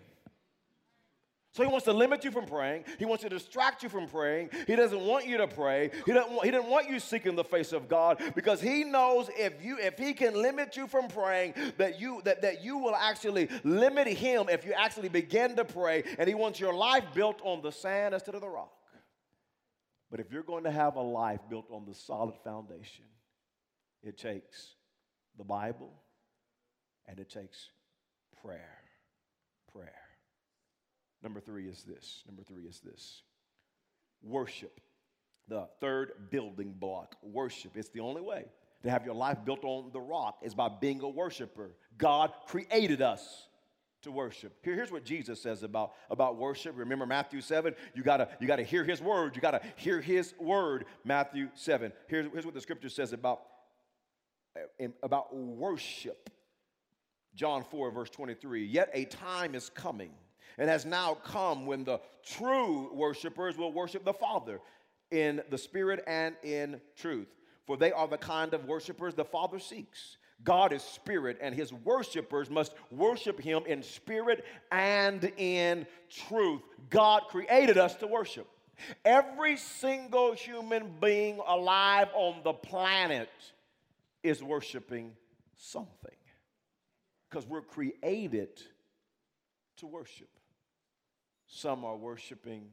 So 1.56 1.62
he 1.62 1.70
wants 1.70 1.86
to 1.86 1.94
limit 1.94 2.22
you 2.22 2.30
from 2.30 2.44
praying. 2.44 2.84
He 2.98 3.06
wants 3.06 3.22
to 3.22 3.30
distract 3.30 3.82
you 3.82 3.88
from 3.88 4.06
praying. 4.08 4.50
He 4.66 4.76
doesn't 4.76 5.00
want 5.00 5.26
you 5.26 5.38
to 5.38 5.48
pray. 5.48 5.90
He, 6.04 6.12
doesn't 6.12 6.30
want, 6.30 6.44
he 6.44 6.50
didn't 6.50 6.68
want 6.68 6.90
you 6.90 7.00
seeking 7.00 7.34
the 7.34 7.44
face 7.44 7.72
of 7.72 7.88
God 7.88 8.20
because 8.34 8.60
he 8.60 8.84
knows 8.84 9.30
if 9.38 9.64
you 9.64 9.78
if 9.78 9.96
he 9.96 10.12
can 10.12 10.34
limit 10.34 10.76
you 10.76 10.86
from 10.86 11.08
praying, 11.08 11.54
that 11.78 11.98
you 11.98 12.20
that, 12.25 12.42
that 12.42 12.62
you 12.62 12.76
will 12.76 12.94
actually 12.94 13.48
limit 13.64 14.06
him 14.06 14.50
if 14.50 14.66
you 14.66 14.75
actually 14.75 15.08
begin 15.08 15.56
to 15.56 15.64
pray. 15.64 16.04
And 16.18 16.28
he 16.28 16.34
wants 16.34 16.60
your 16.60 16.75
life 16.75 17.04
built 17.14 17.40
on 17.42 17.62
the 17.62 17.72
sand 17.72 18.12
instead 18.12 18.34
of 18.34 18.42
the 18.42 18.50
rock. 18.50 18.75
But 20.10 20.20
if 20.20 20.30
you're 20.30 20.42
going 20.42 20.64
to 20.64 20.70
have 20.70 20.96
a 20.96 21.02
life 21.02 21.40
built 21.48 21.70
on 21.70 21.86
the 21.86 21.94
solid 21.94 22.34
foundation, 22.44 23.06
it 24.02 24.18
takes 24.18 24.75
the 25.38 25.44
Bible 25.44 25.94
and 27.06 27.18
it 27.18 27.30
takes 27.30 27.70
prayer. 28.42 28.76
Prayer. 29.72 30.05
Number 31.23 31.40
three 31.40 31.66
is 31.66 31.82
this. 31.82 32.23
Number 32.26 32.42
three 32.42 32.64
is 32.64 32.80
this 32.80 33.23
worship. 34.23 34.80
The 35.49 35.68
third 35.80 36.12
building 36.30 36.75
block, 36.78 37.16
worship. 37.23 37.76
It's 37.76 37.88
the 37.90 38.00
only 38.00 38.20
way 38.20 38.46
to 38.82 38.90
have 38.90 39.04
your 39.04 39.14
life 39.14 39.38
built 39.44 39.64
on 39.64 39.90
the 39.92 40.00
rock 40.00 40.38
is 40.42 40.54
by 40.54 40.68
being 40.68 41.00
a 41.02 41.08
worshiper. 41.08 41.70
God 41.99 42.32
created 42.46 43.00
us 43.00 43.49
to 44.02 44.11
worship. 44.11 44.52
Here, 44.62 44.75
here's 44.75 44.90
what 44.90 45.04
Jesus 45.04 45.40
says 45.40 45.62
about, 45.62 45.92
about 46.11 46.37
worship. 46.37 46.75
Remember 46.76 47.06
Matthew 47.06 47.40
7? 47.40 47.75
You 47.94 48.02
gotta, 48.02 48.28
you 48.40 48.46
gotta 48.46 48.62
hear 48.62 48.85
his 48.85 49.00
word. 49.00 49.37
You 49.37 49.42
gotta 49.42 49.61
hear 49.76 50.00
his 50.00 50.35
word. 50.38 50.85
Matthew 51.04 51.49
7. 51.54 51.92
Here's, 52.08 52.30
here's 52.32 52.44
what 52.44 52.54
the 52.54 52.61
scripture 52.61 52.88
says 52.88 53.12
about, 53.12 53.42
eh, 54.80 54.88
about 55.02 55.35
worship. 55.35 56.30
John 57.35 57.64
4, 57.64 57.90
verse 57.90 58.11
23. 58.11 58.64
Yet 58.64 58.90
a 58.94 59.04
time 59.04 59.54
is 59.54 59.68
coming 59.70 60.11
and 60.58 60.68
has 60.68 60.84
now 60.84 61.14
come 61.14 61.66
when 61.66 61.84
the 61.84 62.00
true 62.25 62.92
worshipers 62.94 63.56
will 63.56 63.72
worship 63.72 64.04
the 64.04 64.12
Father 64.12 64.60
in 65.10 65.42
the 65.50 65.58
Spirit 65.58 66.02
and 66.06 66.34
in 66.42 66.80
truth. 66.96 67.28
For 67.66 67.76
they 67.76 67.92
are 67.92 68.08
the 68.08 68.18
kind 68.18 68.54
of 68.54 68.64
worshipers 68.64 69.14
the 69.14 69.25
Father 69.25 69.58
seeks. 69.58 70.16
God 70.44 70.72
is 70.72 70.82
spirit, 70.82 71.38
and 71.40 71.54
his 71.54 71.72
worshipers 71.72 72.50
must 72.50 72.75
worship 72.90 73.40
him 73.40 73.62
in 73.66 73.82
spirit 73.82 74.44
and 74.70 75.32
in 75.38 75.86
truth. 76.10 76.60
God 76.90 77.22
created 77.28 77.78
us 77.78 77.94
to 77.96 78.06
worship. 78.06 78.46
Every 79.04 79.56
single 79.56 80.34
human 80.34 80.92
being 81.00 81.40
alive 81.46 82.08
on 82.14 82.42
the 82.44 82.52
planet 82.52 83.30
is 84.22 84.42
worshiping 84.42 85.12
something 85.56 86.10
because 87.30 87.46
we're 87.46 87.62
created 87.62 88.60
to 89.78 89.86
worship. 89.86 90.28
Some 91.47 91.85
are 91.85 91.97
worshiping 91.97 92.69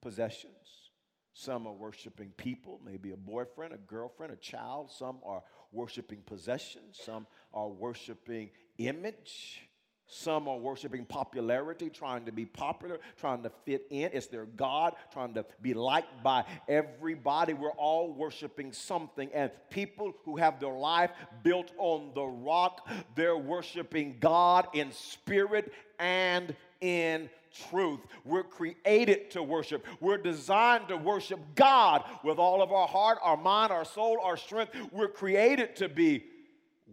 possessions. 0.00 0.90
Some 1.32 1.66
are 1.66 1.72
worshiping 1.72 2.32
people, 2.36 2.80
maybe 2.84 3.10
a 3.10 3.16
boyfriend, 3.16 3.74
a 3.74 3.78
girlfriend, 3.78 4.32
a 4.32 4.36
child. 4.36 4.90
Some 4.90 5.18
are 5.24 5.42
worshiping 5.72 6.22
possessions. 6.24 7.00
Some 7.04 7.26
are 7.52 7.68
worshiping 7.68 8.50
image. 8.78 9.62
Some 10.06 10.48
are 10.48 10.58
worshiping 10.58 11.06
popularity, 11.06 11.88
trying 11.88 12.26
to 12.26 12.32
be 12.32 12.44
popular, 12.44 13.00
trying 13.16 13.42
to 13.42 13.50
fit 13.64 13.86
in. 13.90 14.10
It's 14.12 14.26
their 14.26 14.44
God, 14.44 14.94
trying 15.12 15.32
to 15.34 15.46
be 15.62 15.72
liked 15.72 16.22
by 16.22 16.44
everybody. 16.68 17.54
We're 17.54 17.70
all 17.70 18.12
worshiping 18.12 18.72
something. 18.72 19.30
And 19.32 19.50
people 19.70 20.12
who 20.24 20.36
have 20.36 20.60
their 20.60 20.74
life 20.74 21.10
built 21.42 21.72
on 21.78 22.12
the 22.14 22.24
rock, 22.24 22.86
they're 23.14 23.36
worshiping 23.36 24.18
God 24.20 24.68
in 24.74 24.92
spirit 24.92 25.72
and 25.98 26.54
in 26.82 27.30
truth. 27.70 28.00
We're 28.24 28.42
created 28.42 29.30
to 29.32 29.42
worship. 29.42 29.84
We're 30.00 30.18
designed 30.18 30.88
to 30.88 30.96
worship 30.96 31.40
God 31.54 32.04
with 32.22 32.38
all 32.38 32.62
of 32.62 32.72
our 32.72 32.88
heart, 32.88 33.18
our 33.22 33.36
mind, 33.36 33.72
our 33.72 33.84
soul, 33.84 34.18
our 34.22 34.36
strength. 34.36 34.74
We're 34.92 35.08
created 35.08 35.76
to 35.76 35.88
be 35.88 36.24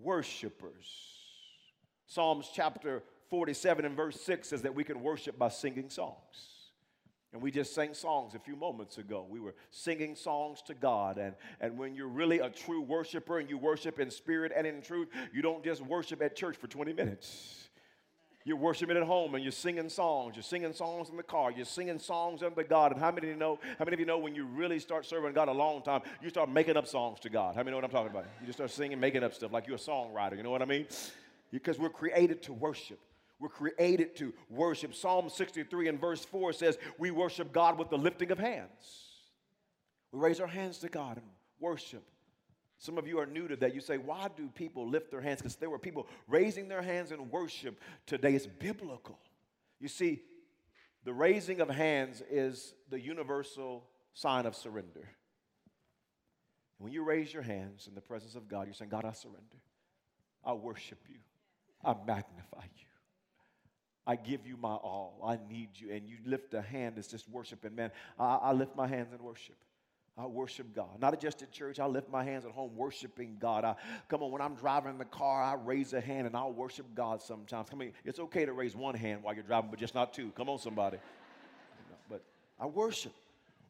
worshipers. 0.02 1.12
Psalms 2.08 2.50
chapter 2.54 3.04
47 3.30 3.86
and 3.86 3.96
verse 3.96 4.20
6 4.22 4.50
says 4.50 4.62
that 4.64 4.76
we 4.76 4.84
can 4.84 5.02
worship 5.02 5.40
by 5.40 5.50
singing 5.50 5.90
songs. 5.90 6.52
And 7.34 7.42
we 7.42 7.50
just 7.50 7.74
sang 7.74 7.94
songs 7.94 8.36
a 8.36 8.40
few 8.40 8.58
moments 8.58 8.98
ago. 8.98 9.26
We 9.30 9.40
were 9.40 9.56
singing 9.70 10.16
songs 10.16 10.62
to 10.64 10.74
God. 10.74 11.18
And, 11.18 11.36
and 11.62 11.78
when 11.78 11.96
you're 11.96 12.10
really 12.10 12.40
a 12.40 12.50
true 12.50 12.82
worshiper 12.82 13.40
and 13.40 13.50
you 13.50 13.58
worship 13.58 14.00
in 14.02 14.12
spirit 14.12 14.52
and 14.54 14.68
in 14.68 14.82
truth, 14.82 15.08
you 15.32 15.42
don't 15.42 15.64
just 15.64 15.82
worship 15.82 16.22
at 16.22 16.36
church 16.36 16.58
for 16.58 16.68
20 16.68 16.92
minutes. 16.92 17.61
You're 18.44 18.58
worshiping 18.58 18.98
at 18.98 19.04
home 19.04 19.36
and 19.36 19.44
you're 19.44 19.52
singing 19.52 19.88
songs. 19.90 20.36
You're 20.36 20.44
singing 20.44 20.74
songs 20.74 21.10
in 21.10 21.18
the 21.18 21.24
car. 21.24 21.52
You're 21.52 21.66
singing 21.66 22.00
songs 22.00 22.42
unto 22.42 22.64
God. 22.64 22.92
And 22.92 23.00
how 23.00 23.12
many 23.12 23.28
of 23.28 23.34
you 23.34 23.40
know? 23.40 23.60
How 23.78 23.86
many 23.86 23.94
of 23.94 24.00
you 24.00 24.06
know 24.06 24.18
when 24.18 24.34
you 24.34 24.46
really 24.46 24.80
start 24.80 25.06
serving 25.06 25.34
God 25.34 25.48
a 25.48 25.52
long 25.52 25.84
time, 25.84 26.02
you 26.22 26.30
start 26.30 26.50
making 26.50 26.76
up 26.76 26.88
songs 26.88 27.20
to 27.20 27.30
God? 27.30 27.56
How 27.56 27.62
many 27.62 27.72
know 27.72 27.78
what 27.78 27.86
I'm 27.86 27.92
talking 27.92 28.10
about? 28.10 28.26
You 28.40 28.48
just 28.48 28.58
start 28.58 28.72
singing, 28.72 29.00
making 29.00 29.24
up 29.24 29.34
stuff 29.34 29.52
like 29.52 29.68
you're 29.68 29.76
a 29.76 29.80
songwriter. 29.80 30.38
You 30.38 30.44
know 30.44 30.52
what 30.52 30.64
I 30.64 30.66
mean? 30.66 30.88
Because 31.52 31.78
we're 31.78 31.90
created 31.90 32.42
to 32.44 32.54
worship. 32.54 33.00
We're 33.40 33.50
created 33.50 34.16
to 34.18 34.34
worship. 34.50 34.96
Psalm 34.96 35.30
63 35.30 35.88
and 35.90 36.00
verse 36.00 36.24
4 36.26 36.54
says, 36.54 36.78
We 36.98 37.12
worship 37.12 37.52
God 37.52 37.78
with 37.78 37.90
the 37.90 37.98
lifting 37.98 38.32
of 38.32 38.40
hands. 38.40 38.70
We 40.12 40.20
raise 40.20 40.40
our 40.40 40.48
hands 40.48 40.80
to 40.80 40.90
God 40.90 41.18
and 41.18 41.26
worship. 41.60 42.04
Some 42.82 42.98
of 42.98 43.08
you 43.08 43.20
are 43.20 43.28
new 43.28 43.48
to 43.48 43.56
that. 43.58 43.76
You 43.76 43.80
say, 43.80 44.00
Why 44.00 44.28
do 44.36 44.50
people 44.50 44.90
lift 44.90 45.12
their 45.12 45.22
hands? 45.22 45.40
Because 45.40 45.56
there 45.56 45.70
were 45.70 45.78
people 45.78 46.08
raising 46.28 46.68
their 46.68 46.82
hands 46.82 47.12
in 47.12 47.30
worship 47.30 47.80
today. 48.08 48.34
It's 48.34 48.48
biblical. 48.48 49.20
You 49.80 49.88
see, 49.88 50.24
the 51.04 51.14
raising 51.14 51.62
of 51.62 51.70
hands 51.70 52.24
is 52.28 52.74
the 52.90 53.00
universal 53.00 53.86
sign 54.14 54.48
of 54.48 54.56
surrender. 54.56 55.08
When 56.80 56.92
you 56.92 57.04
raise 57.04 57.32
your 57.32 57.44
hands 57.44 57.86
in 57.88 57.94
the 57.94 58.02
presence 58.02 58.34
of 58.34 58.48
God, 58.48 58.66
you're 58.66 58.74
saying, 58.74 58.90
God, 58.90 59.06
I 59.06 59.12
surrender. 59.12 59.62
I 60.44 60.54
worship 60.54 60.98
you. 61.08 61.20
I 61.86 61.94
magnify 61.94 62.64
you. 62.64 62.88
I 64.08 64.16
give 64.16 64.48
you 64.48 64.58
my 64.58 64.74
all. 64.74 65.22
I 65.24 65.38
need 65.48 65.70
you. 65.76 65.92
And 65.92 66.10
you 66.10 66.18
lift 66.26 66.56
a 66.56 66.64
hand 66.64 66.96
that's 66.96 67.08
just 67.08 67.30
worshiping. 67.30 67.76
Man, 67.76 67.92
I, 68.18 68.38
I 68.38 68.54
lift 68.54 68.76
my 68.76 68.88
hands 68.88 69.14
in 69.14 69.24
worship. 69.24 69.58
I 70.22 70.28
worship 70.28 70.76
God. 70.76 71.00
Not 71.00 71.20
just 71.20 71.42
at 71.42 71.52
church, 71.52 71.80
I 71.80 71.88
lift 71.88 72.08
my 72.10 72.24
hands 72.24 72.46
at 72.46 72.52
home 72.52 72.76
worshiping 72.76 73.38
God. 73.40 73.66
I, 73.66 73.76
come 74.08 74.22
on, 74.22 74.32
when 74.32 74.42
I'm 74.42 74.54
driving 74.54 75.00
the 75.00 75.06
car, 75.06 75.42
I 75.42 75.56
raise 75.56 75.94
a 75.94 76.02
hand 76.02 76.28
and 76.28 76.36
I'll 76.36 76.54
worship 76.54 76.86
God 76.94 77.24
sometimes. 77.24 77.70
Come 77.70 77.82
on, 77.82 77.92
it's 78.06 78.20
okay 78.20 78.46
to 78.46 78.54
raise 78.54 78.76
one 78.76 78.94
hand 78.94 79.24
while 79.24 79.34
you're 79.34 79.44
driving, 79.44 79.72
but 79.72 79.80
just 79.80 79.96
not 79.96 80.14
two. 80.14 80.32
Come 80.38 80.48
on, 80.48 80.60
somebody. 80.60 80.98
but 82.08 82.22
I 82.60 82.68
worship. 82.68 83.14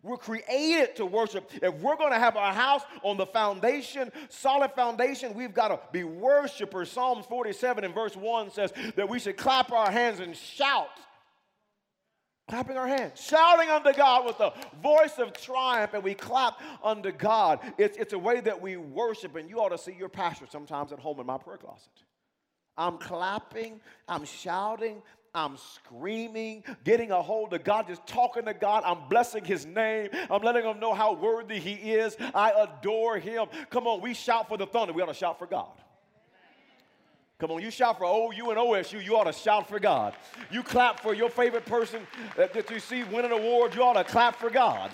We're 0.04 0.18
created 0.18 0.98
to 0.98 1.06
worship. 1.06 1.50
If 1.62 1.76
we're 1.76 1.96
going 1.96 2.12
to 2.12 2.20
have 2.20 2.36
our 2.36 2.54
house 2.54 2.82
on 3.04 3.16
the 3.16 3.28
foundation, 3.28 4.12
solid 4.28 4.72
foundation, 4.72 5.34
we've 5.34 5.54
got 5.54 5.70
to 5.70 5.80
be 5.94 6.04
worshipers. 6.04 6.92
Psalms 6.92 7.26
47 7.28 7.86
and 7.86 7.94
verse 7.94 8.18
1 8.18 8.52
says 8.52 8.74
that 8.96 9.08
we 9.08 9.20
should 9.20 9.38
clap 9.38 9.72
our 9.72 9.90
hands 9.90 10.20
and 10.20 10.36
shout. 10.36 10.90
Clapping 12.52 12.76
our 12.76 12.86
hands, 12.86 13.18
shouting 13.18 13.70
unto 13.70 13.94
God 13.94 14.26
with 14.26 14.38
a 14.42 14.52
voice 14.84 15.20
of 15.20 15.32
triumph, 15.32 15.94
and 15.94 16.04
we 16.04 16.14
clap 16.14 16.60
unto 16.84 17.10
God. 17.10 17.62
It's, 17.78 17.98
it's 17.98 18.12
a 18.12 18.20
way 18.20 18.42
that 18.42 18.62
we 18.62 18.76
worship, 18.76 19.38
and 19.38 19.50
you 19.50 19.62
ought 19.62 19.70
to 19.70 19.78
see 19.78 19.96
your 19.98 20.10
pastor 20.10 20.48
sometimes 20.52 20.92
at 20.92 21.00
home 21.00 21.22
in 21.22 21.26
my 21.26 21.38
prayer 21.38 21.56
closet. 21.56 21.88
I'm 22.76 22.98
clapping, 22.98 23.80
I'm 24.06 24.26
shouting, 24.26 25.02
I'm 25.34 25.56
screaming, 25.56 26.66
getting 26.84 27.12
a 27.12 27.22
hold 27.22 27.54
of 27.54 27.64
God, 27.64 27.88
just 27.88 28.06
talking 28.06 28.44
to 28.44 28.54
God. 28.54 28.84
I'm 28.86 29.08
blessing 29.08 29.46
His 29.46 29.66
name. 29.66 30.10
I'm 30.30 30.42
letting 30.42 30.66
Him 30.66 30.82
know 30.82 30.94
how 30.94 31.14
worthy 31.14 31.58
He 31.58 31.94
is. 31.94 32.18
I 32.36 32.52
adore 32.52 33.18
Him. 33.18 33.48
Come 33.70 33.88
on, 33.88 34.02
we 34.02 34.14
shout 34.14 34.50
for 34.50 34.58
the 34.58 34.68
thunder. 34.68 34.92
We 34.92 35.02
ought 35.02 35.06
to 35.06 35.14
shout 35.14 35.40
for 35.40 35.48
God. 35.48 35.72
Come 37.42 37.50
on, 37.50 37.62
you 37.64 37.72
shout 37.72 37.98
for 37.98 38.06
OU 38.06 38.52
and 38.52 38.60
OSU, 38.60 39.04
you 39.04 39.18
ought 39.18 39.24
to 39.24 39.34
shout 39.34 39.68
for 39.68 39.80
God. 39.80 40.14
You 40.52 40.62
clap 40.62 41.00
for 41.00 41.16
your 41.16 41.28
favorite 41.28 41.66
person 41.66 42.06
that 42.38 42.70
you 42.70 42.80
see 42.80 43.04
win 43.04 43.26
an 43.26 43.32
award, 43.32 43.74
you 43.74 43.82
ought 43.82 43.94
to 43.94 44.04
clap 44.04 44.36
for 44.36 44.52
God. 44.52 44.92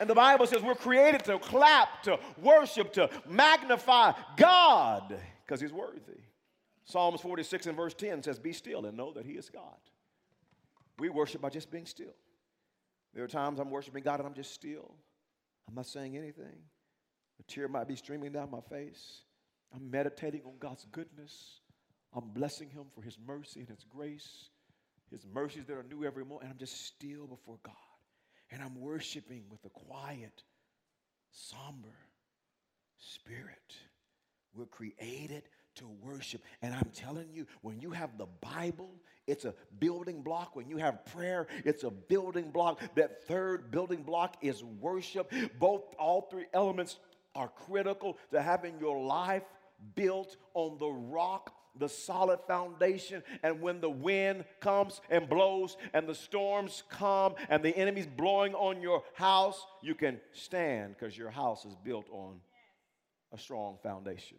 And 0.00 0.08
the 0.08 0.14
Bible 0.14 0.46
says 0.46 0.62
we're 0.62 0.74
created 0.74 1.22
to 1.24 1.38
clap, 1.38 2.02
to 2.04 2.18
worship, 2.40 2.94
to 2.94 3.10
magnify 3.28 4.12
God 4.38 5.14
because 5.44 5.60
He's 5.60 5.70
worthy. 5.70 6.22
Psalms 6.86 7.20
46 7.20 7.66
and 7.66 7.76
verse 7.76 7.92
10 7.92 8.22
says, 8.22 8.38
Be 8.38 8.54
still 8.54 8.86
and 8.86 8.96
know 8.96 9.12
that 9.12 9.26
He 9.26 9.32
is 9.32 9.50
God. 9.50 9.76
We 10.98 11.10
worship 11.10 11.42
by 11.42 11.50
just 11.50 11.70
being 11.70 11.84
still. 11.84 12.16
There 13.12 13.22
are 13.22 13.28
times 13.28 13.60
I'm 13.60 13.70
worshiping 13.70 14.02
God 14.02 14.20
and 14.20 14.26
I'm 14.26 14.34
just 14.34 14.54
still. 14.54 14.94
I'm 15.68 15.74
not 15.74 15.84
saying 15.84 16.16
anything. 16.16 16.56
A 17.38 17.42
tear 17.42 17.68
might 17.68 17.86
be 17.86 17.96
streaming 17.96 18.32
down 18.32 18.50
my 18.50 18.62
face. 18.62 19.24
I'm 19.74 19.90
meditating 19.90 20.42
on 20.44 20.54
God's 20.58 20.86
goodness. 20.92 21.60
I'm 22.14 22.28
blessing 22.30 22.70
Him 22.70 22.84
for 22.94 23.02
His 23.02 23.16
mercy 23.24 23.60
and 23.60 23.68
His 23.68 23.84
grace, 23.88 24.50
His 25.10 25.24
mercies 25.32 25.64
that 25.66 25.74
are 25.74 25.84
new 25.84 26.04
every 26.04 26.24
morning. 26.24 26.48
And 26.48 26.52
I'm 26.52 26.58
just 26.58 26.86
still 26.86 27.26
before 27.26 27.58
God. 27.62 27.74
And 28.50 28.62
I'm 28.62 28.80
worshiping 28.80 29.44
with 29.48 29.64
a 29.64 29.68
quiet, 29.68 30.42
somber 31.30 31.94
spirit. 32.98 33.76
We're 34.54 34.66
created 34.66 35.44
to 35.76 35.88
worship. 36.02 36.42
And 36.62 36.74
I'm 36.74 36.90
telling 36.92 37.28
you, 37.32 37.46
when 37.62 37.80
you 37.80 37.92
have 37.92 38.18
the 38.18 38.26
Bible, 38.26 38.90
it's 39.28 39.44
a 39.44 39.54
building 39.78 40.22
block. 40.22 40.56
When 40.56 40.68
you 40.68 40.78
have 40.78 41.04
prayer, 41.06 41.46
it's 41.64 41.84
a 41.84 41.90
building 41.90 42.50
block. 42.50 42.80
That 42.96 43.24
third 43.28 43.70
building 43.70 44.02
block 44.02 44.36
is 44.42 44.64
worship. 44.64 45.32
Both, 45.60 45.94
all 45.98 46.28
three 46.30 46.46
elements 46.52 46.98
are 47.36 47.48
critical 47.48 48.18
to 48.32 48.42
having 48.42 48.74
your 48.80 49.00
life 49.00 49.44
built 49.94 50.36
on 50.54 50.78
the 50.78 50.88
rock 50.88 51.54
the 51.78 51.88
solid 51.88 52.40
foundation. 52.46 53.22
And 53.42 53.60
when 53.60 53.80
the 53.80 53.90
wind 53.90 54.44
comes 54.60 55.00
and 55.10 55.28
blows, 55.28 55.76
and 55.92 56.06
the 56.06 56.14
storms 56.14 56.82
come, 56.90 57.34
and 57.48 57.62
the 57.62 57.76
enemy's 57.76 58.06
blowing 58.06 58.54
on 58.54 58.80
your 58.80 59.02
house, 59.14 59.64
you 59.82 59.94
can 59.94 60.20
stand 60.32 60.96
because 60.98 61.16
your 61.16 61.30
house 61.30 61.64
is 61.64 61.74
built 61.84 62.06
on 62.10 62.40
a 63.32 63.38
strong 63.38 63.78
foundation. 63.82 64.38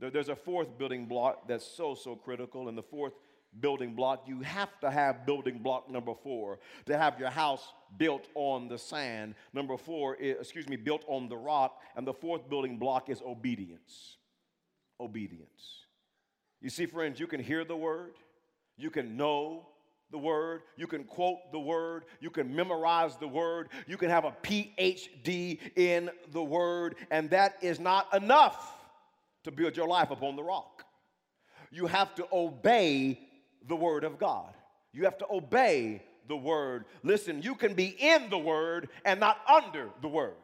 There's 0.00 0.28
a 0.28 0.36
fourth 0.36 0.76
building 0.76 1.06
block 1.06 1.48
that's 1.48 1.64
so, 1.64 1.94
so 1.94 2.16
critical. 2.16 2.68
And 2.68 2.76
the 2.76 2.82
fourth 2.82 3.14
building 3.60 3.94
block, 3.94 4.24
you 4.26 4.40
have 4.40 4.80
to 4.80 4.90
have 4.90 5.24
building 5.24 5.58
block 5.58 5.88
number 5.88 6.12
four 6.22 6.58
to 6.86 6.98
have 6.98 7.18
your 7.18 7.30
house 7.30 7.72
built 7.96 8.26
on 8.34 8.68
the 8.68 8.76
sand. 8.76 9.34
Number 9.52 9.76
four, 9.76 10.16
is, 10.16 10.36
excuse 10.40 10.68
me, 10.68 10.76
built 10.76 11.04
on 11.06 11.28
the 11.28 11.36
rock. 11.36 11.80
And 11.96 12.06
the 12.06 12.12
fourth 12.12 12.50
building 12.50 12.76
block 12.76 13.08
is 13.08 13.22
obedience. 13.22 14.16
Obedience. 15.00 15.84
You 16.60 16.70
see, 16.70 16.86
friends, 16.86 17.20
you 17.20 17.26
can 17.26 17.40
hear 17.40 17.64
the 17.64 17.76
word, 17.76 18.14
you 18.76 18.90
can 18.90 19.16
know 19.16 19.66
the 20.10 20.18
word, 20.18 20.62
you 20.76 20.86
can 20.86 21.04
quote 21.04 21.52
the 21.52 21.58
word, 21.58 22.04
you 22.20 22.30
can 22.30 22.54
memorize 22.54 23.16
the 23.16 23.28
word, 23.28 23.68
you 23.86 23.96
can 23.96 24.08
have 24.10 24.24
a 24.24 24.32
PhD 24.42 25.58
in 25.76 26.10
the 26.32 26.42
word, 26.42 26.96
and 27.10 27.28
that 27.30 27.56
is 27.60 27.80
not 27.80 28.12
enough 28.14 28.72
to 29.42 29.50
build 29.50 29.76
your 29.76 29.88
life 29.88 30.10
upon 30.10 30.36
the 30.36 30.42
rock. 30.42 30.84
You 31.70 31.86
have 31.86 32.14
to 32.14 32.26
obey 32.32 33.18
the 33.66 33.76
word 33.76 34.04
of 34.04 34.18
God. 34.18 34.54
You 34.92 35.04
have 35.04 35.18
to 35.18 35.26
obey 35.30 36.02
the 36.28 36.36
word. 36.36 36.84
Listen, 37.02 37.42
you 37.42 37.54
can 37.54 37.74
be 37.74 37.96
in 37.98 38.30
the 38.30 38.38
word 38.38 38.88
and 39.04 39.20
not 39.20 39.38
under 39.48 39.90
the 40.00 40.08
word. 40.08 40.34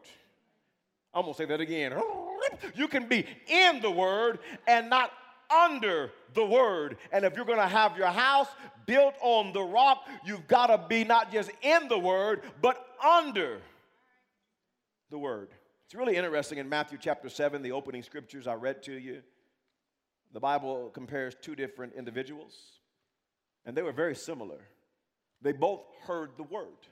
I'm 1.14 1.22
gonna 1.22 1.34
say 1.34 1.46
that 1.46 1.60
again. 1.60 1.94
You 2.74 2.88
can 2.88 3.08
be 3.08 3.26
in 3.46 3.80
the 3.80 3.90
word 3.90 4.38
and 4.66 4.90
not 4.90 5.12
under 5.50 6.12
the 6.34 6.44
word. 6.44 6.96
And 7.12 7.24
if 7.24 7.36
you're 7.36 7.44
gonna 7.44 7.68
have 7.68 7.96
your 7.96 8.08
house 8.08 8.48
built 8.86 9.14
on 9.20 9.52
the 9.52 9.62
rock, 9.62 10.06
you've 10.24 10.46
gotta 10.46 10.78
be 10.88 11.04
not 11.04 11.32
just 11.32 11.50
in 11.62 11.88
the 11.88 11.98
word, 11.98 12.42
but 12.60 12.84
under 13.04 13.60
the 15.10 15.18
word. 15.18 15.48
It's 15.86 15.94
really 15.94 16.16
interesting 16.16 16.58
in 16.58 16.68
Matthew 16.68 16.98
chapter 17.00 17.28
7, 17.28 17.62
the 17.62 17.72
opening 17.72 18.02
scriptures 18.02 18.46
I 18.46 18.54
read 18.54 18.82
to 18.84 18.92
you. 18.92 19.22
The 20.32 20.40
Bible 20.40 20.90
compares 20.90 21.34
two 21.34 21.56
different 21.56 21.94
individuals. 21.94 22.56
And 23.64 23.76
they 23.76 23.82
were 23.82 23.92
very 23.92 24.14
similar. 24.14 24.60
They 25.42 25.52
both 25.52 25.82
heard 26.06 26.30
the 26.36 26.44
word, 26.44 26.86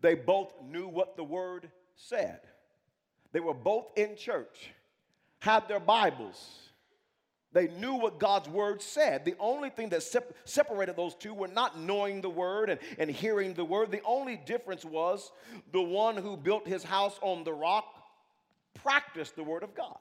they 0.00 0.14
both 0.14 0.52
knew 0.62 0.88
what 0.88 1.16
the 1.16 1.24
word 1.24 1.70
said. 1.94 2.40
They 3.32 3.40
were 3.40 3.54
both 3.54 3.86
in 3.96 4.16
church, 4.16 4.70
had 5.40 5.66
their 5.68 5.80
Bibles. 5.80 6.58
They 7.52 7.68
knew 7.68 7.94
what 7.94 8.18
God's 8.18 8.48
word 8.48 8.80
said. 8.80 9.24
The 9.24 9.34
only 9.38 9.68
thing 9.68 9.90
that 9.90 10.02
sep- 10.02 10.34
separated 10.44 10.96
those 10.96 11.14
two 11.14 11.34
were 11.34 11.48
not 11.48 11.78
knowing 11.78 12.22
the 12.22 12.30
word 12.30 12.70
and, 12.70 12.80
and 12.98 13.10
hearing 13.10 13.52
the 13.52 13.64
word. 13.64 13.90
The 13.90 14.02
only 14.04 14.36
difference 14.36 14.84
was 14.84 15.30
the 15.72 15.82
one 15.82 16.16
who 16.16 16.36
built 16.36 16.66
his 16.66 16.82
house 16.82 17.18
on 17.20 17.44
the 17.44 17.52
rock 17.52 17.84
practiced 18.74 19.36
the 19.36 19.44
word 19.44 19.62
of 19.62 19.74
God, 19.74 19.98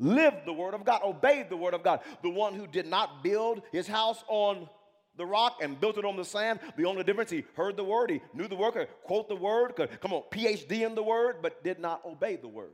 lived 0.00 0.44
the 0.44 0.52
word 0.52 0.74
of 0.74 0.84
God, 0.84 1.02
obeyed 1.04 1.48
the 1.48 1.56
word 1.56 1.74
of 1.74 1.84
God. 1.84 2.00
The 2.22 2.30
one 2.30 2.54
who 2.54 2.66
did 2.66 2.86
not 2.86 3.22
build 3.22 3.62
his 3.70 3.86
house 3.86 4.24
on 4.26 4.68
the 5.16 5.26
rock 5.26 5.58
and 5.62 5.80
built 5.80 5.98
it 5.98 6.04
on 6.04 6.16
the 6.16 6.24
sand. 6.24 6.60
The 6.76 6.84
only 6.84 7.04
difference, 7.04 7.30
he 7.30 7.44
heard 7.54 7.76
the 7.76 7.84
word, 7.84 8.10
he 8.10 8.20
knew 8.34 8.48
the 8.48 8.56
word, 8.56 8.72
could 8.72 8.88
quote 9.02 9.28
the 9.28 9.36
word, 9.36 9.76
could 9.76 10.00
come 10.00 10.12
on, 10.12 10.22
PhD 10.30 10.86
in 10.86 10.94
the 10.94 11.02
word, 11.02 11.36
but 11.42 11.62
did 11.64 11.78
not 11.78 12.04
obey 12.04 12.36
the 12.36 12.48
word. 12.48 12.70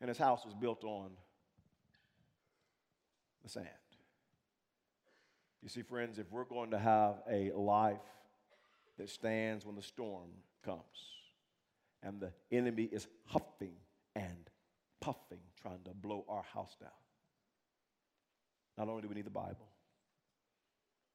And 0.00 0.08
his 0.08 0.18
house 0.18 0.44
was 0.44 0.54
built 0.54 0.84
on 0.84 1.10
the 3.42 3.48
sand. 3.48 3.68
You 5.62 5.68
see, 5.68 5.82
friends, 5.82 6.18
if 6.18 6.30
we're 6.30 6.44
going 6.44 6.72
to 6.72 6.78
have 6.78 7.22
a 7.30 7.52
life 7.52 7.98
that 8.98 9.08
stands 9.08 9.64
when 9.64 9.76
the 9.76 9.82
storm 9.82 10.30
comes 10.64 10.80
and 12.02 12.20
the 12.20 12.32
enemy 12.50 12.84
is 12.84 13.06
huffing 13.26 13.74
and 14.16 14.50
puffing, 15.00 15.38
trying 15.60 15.82
to 15.84 15.90
blow 15.90 16.24
our 16.28 16.42
house 16.52 16.76
down, 16.80 16.90
not 18.76 18.88
only 18.88 19.02
do 19.02 19.08
we 19.08 19.14
need 19.14 19.26
the 19.26 19.30
Bible, 19.30 19.68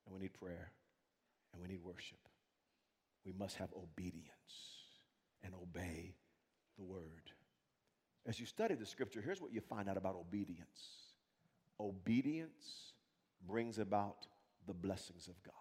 and 0.08 0.16
we 0.16 0.22
need 0.22 0.34
prayer, 0.34 0.72
and 1.54 1.62
we 1.62 1.68
need 1.68 1.84
worship, 1.84 2.18
we 3.26 3.34
must 3.34 3.58
have 3.58 3.70
obedience 3.76 4.32
and 5.44 5.54
obey 5.54 6.16
the 6.78 6.84
word. 6.84 7.32
As 8.26 8.40
you 8.40 8.46
study 8.46 8.74
the 8.74 8.86
scripture, 8.86 9.22
here's 9.22 9.42
what 9.42 9.54
you 9.54 9.62
find 9.62 9.88
out 9.88 9.98
about 9.98 10.16
obedience 10.16 10.98
Obedience 11.80 12.94
brings 13.46 13.78
about 13.78 14.26
the 14.66 14.74
blessings 14.74 15.28
of 15.28 15.36
God. 15.44 15.54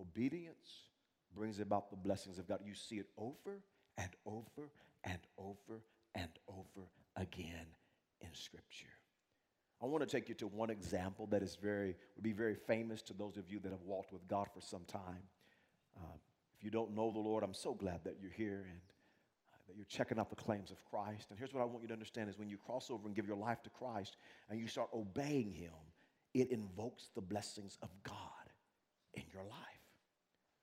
Obedience 0.00 0.88
brings 1.36 1.60
about 1.60 1.90
the 1.90 1.96
blessings 1.96 2.38
of 2.38 2.48
God. 2.48 2.60
You 2.64 2.74
see 2.74 2.96
it 2.96 3.06
over 3.18 3.60
and 3.98 4.10
over 4.24 4.70
and 5.04 5.18
over 5.36 5.82
and 6.14 6.30
over 6.48 6.88
again 7.16 7.66
in 8.20 8.28
Scripture. 8.32 8.86
I 9.84 9.86
want 9.86 10.02
to 10.02 10.08
take 10.08 10.30
you 10.30 10.34
to 10.36 10.46
one 10.46 10.70
example 10.70 11.26
that 11.26 11.42
is 11.42 11.56
very 11.56 11.94
would 12.16 12.22
be 12.22 12.32
very 12.32 12.54
famous 12.54 13.02
to 13.02 13.12
those 13.12 13.36
of 13.36 13.50
you 13.50 13.58
that 13.60 13.70
have 13.70 13.82
walked 13.82 14.14
with 14.14 14.26
God 14.26 14.48
for 14.54 14.62
some 14.62 14.80
time. 14.86 15.22
Uh, 15.94 16.16
if 16.56 16.64
you 16.64 16.70
don't 16.70 16.94
know 16.94 17.10
the 17.12 17.18
Lord, 17.18 17.44
I'm 17.44 17.52
so 17.52 17.74
glad 17.74 18.00
that 18.04 18.16
you're 18.18 18.32
here 18.32 18.64
and 18.66 18.80
that 19.68 19.76
you're 19.76 19.84
checking 19.84 20.18
out 20.18 20.30
the 20.30 20.36
claims 20.36 20.70
of 20.70 20.82
Christ. 20.86 21.26
And 21.28 21.38
here's 21.38 21.52
what 21.52 21.60
I 21.60 21.66
want 21.66 21.82
you 21.82 21.88
to 21.88 21.92
understand 21.92 22.30
is 22.30 22.38
when 22.38 22.48
you 22.48 22.56
cross 22.56 22.90
over 22.90 23.06
and 23.06 23.14
give 23.14 23.26
your 23.26 23.36
life 23.36 23.62
to 23.64 23.68
Christ 23.68 24.16
and 24.48 24.58
you 24.58 24.68
start 24.68 24.88
obeying 24.94 25.52
him, 25.52 25.74
it 26.32 26.50
invokes 26.50 27.10
the 27.14 27.20
blessings 27.20 27.76
of 27.82 27.90
God 28.04 28.14
in 29.12 29.24
your 29.34 29.42
life. 29.42 29.60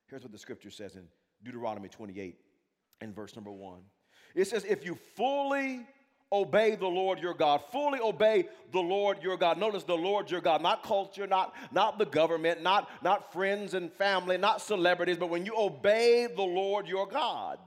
Here's 0.07 0.23
what 0.23 0.31
the 0.31 0.39
scripture 0.39 0.71
says 0.71 0.95
in 0.95 1.03
Deuteronomy 1.43 1.89
28 1.89 2.37
in 3.01 3.13
verse 3.13 3.35
number 3.35 3.51
1. 3.51 3.81
It 4.33 4.47
says 4.47 4.65
if 4.65 4.83
you 4.83 4.95
fully 5.15 5.85
obey 6.31 6.75
the 6.75 6.87
Lord 6.87 7.19
your 7.19 7.33
God. 7.33 7.61
Fully 7.71 7.99
obey 7.99 8.47
the 8.71 8.79
Lord 8.79 9.21
your 9.21 9.37
God. 9.37 9.57
Notice 9.57 9.83
the 9.83 9.97
Lord 9.97 10.31
your 10.31 10.41
God, 10.41 10.61
not 10.61 10.83
culture, 10.83 11.27
not, 11.27 11.53
not 11.71 11.99
the 11.99 12.05
government, 12.05 12.63
not, 12.63 12.89
not 13.03 13.33
friends 13.33 13.73
and 13.73 13.91
family, 13.93 14.37
not 14.37 14.61
celebrities, 14.61 15.17
but 15.17 15.29
when 15.29 15.45
you 15.45 15.53
obey 15.57 16.27
the 16.33 16.41
Lord 16.41 16.87
your 16.87 17.07
God 17.07 17.59